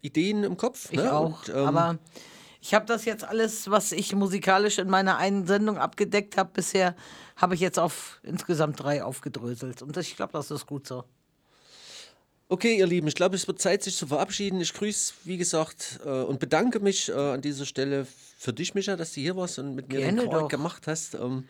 [0.03, 0.89] Ideen im Kopf.
[0.93, 1.13] Ich ne?
[1.13, 1.47] auch.
[1.47, 1.99] Und, ähm, aber
[2.61, 6.95] ich habe das jetzt alles, was ich musikalisch in meiner einen Sendung abgedeckt habe bisher,
[7.37, 9.83] habe ich jetzt auf insgesamt drei aufgedröselt.
[9.83, 11.05] Und ich glaube, das ist gut so.
[12.49, 14.61] Okay, ihr Lieben, ich glaube, es wird Zeit, sich zu verabschieden.
[14.61, 18.07] Ich grüße, wie gesagt, äh, und bedanke mich äh, an dieser Stelle
[18.39, 21.15] für dich, Micha, dass du hier warst und mit mir Gerne den Quark gemacht hast.
[21.15, 21.45] Ähm,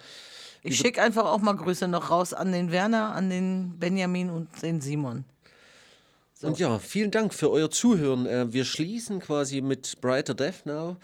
[0.62, 4.62] Ich schicke einfach auch mal Grüße noch raus an den Werner, an den Benjamin und
[4.62, 5.24] den Simon.
[6.42, 8.26] Und ja, vielen Dank für euer Zuhören.
[8.26, 10.96] Äh, wir schließen quasi mit Brighter Death Now.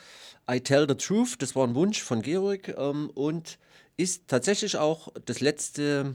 [0.50, 3.58] I Tell the Truth, das war ein Wunsch von Georg ähm, und
[3.96, 6.14] ist tatsächlich auch das letzte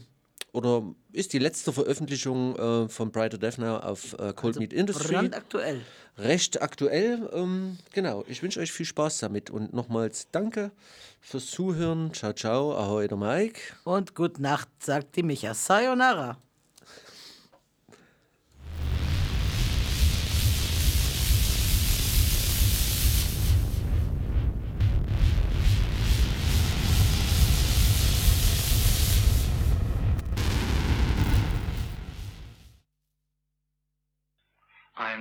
[0.54, 5.14] oder ist die letzte Veröffentlichung äh, von Brighter Death Now auf äh, Cold Meat Industry.
[5.14, 5.82] Brandaktuell.
[6.18, 7.30] Recht aktuell.
[7.34, 10.72] Ähm, genau, ich wünsche euch viel Spaß damit und nochmals danke
[11.20, 12.14] fürs Zuhören.
[12.14, 13.62] Ciao, ciao, ahoi, der Mike.
[13.84, 15.54] Und gute Nacht, sagt die Micha.
[15.54, 16.38] Sayonara.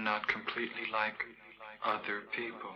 [0.01, 1.23] Am not completely like
[1.85, 2.71] other people.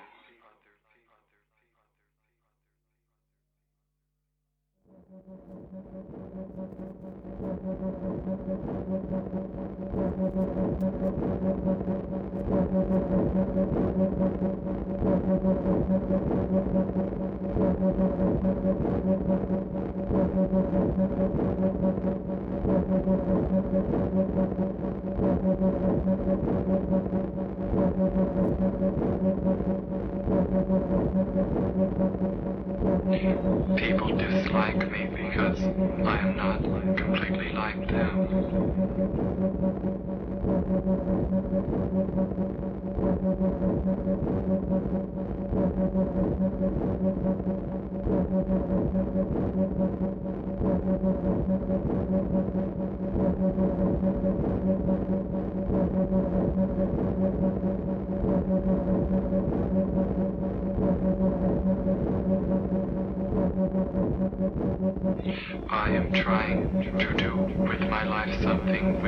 [33.24, 35.58] People dislike me because
[36.04, 38.44] I am not completely like them.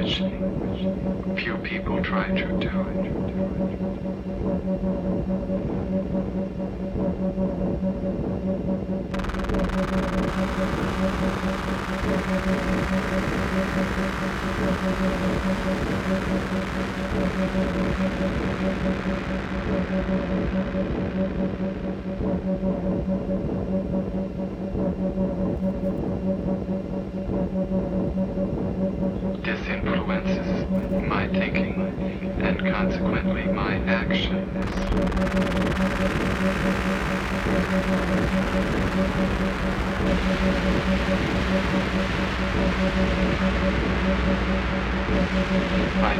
[0.07, 2.71] Few people try to do.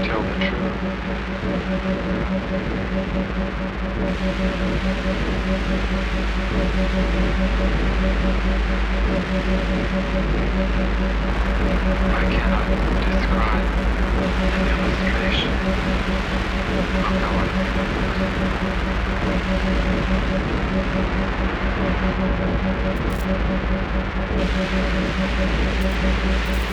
[0.05, 0.77] Tell the truth.
[12.09, 12.67] I cannot
[13.07, 13.67] describe
[14.17, 17.33] an illustration of how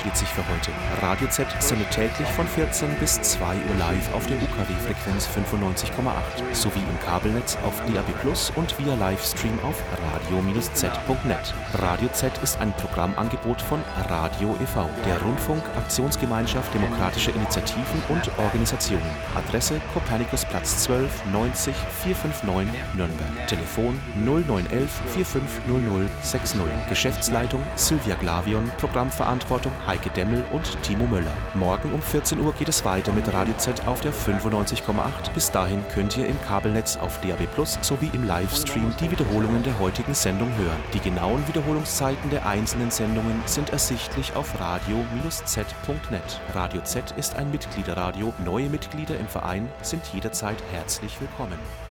[0.00, 0.72] verabschiedet sich für heute.
[1.02, 6.78] Radio Z sendet täglich von 14 bis 2 Uhr live auf der UKW-Frequenz 95,8 sowie
[6.78, 9.82] im Kabelnetz auf DAB Plus und via Livestream auf
[10.20, 11.54] radio-z.net.
[11.74, 19.02] Radio Z ist ein Programmangebot von Radio e.V., der Rundfunk-Aktionsgemeinschaft demokratischer Initiativen und Organisationen.
[19.34, 23.46] Adresse Kopernikusplatz 12 90 459 Nürnberg.
[23.46, 26.60] Telefon 0911 4500 60.
[26.88, 31.32] Geschäftsleitung Sylvia Glavion, Programmverantwortung Heike Demmel und Timo Möller.
[31.54, 35.32] Morgen um 14 Uhr geht es weiter mit Radio Z auf der 95,8.
[35.34, 39.78] Bis dahin könnt ihr im Kabelnetz auf DAB Plus sowie im Livestream die Wiederholungen der
[39.78, 40.80] heutigen Sendung hören.
[40.92, 46.40] Die genauen Wiederholungszeiten der einzelnen Sendungen sind ersichtlich auf radio-z.net.
[46.54, 48.32] Radio Z ist ein Mitgliederradio.
[48.44, 51.58] Neue Mitglieder im Verein sind jederzeit herzlich willkommen.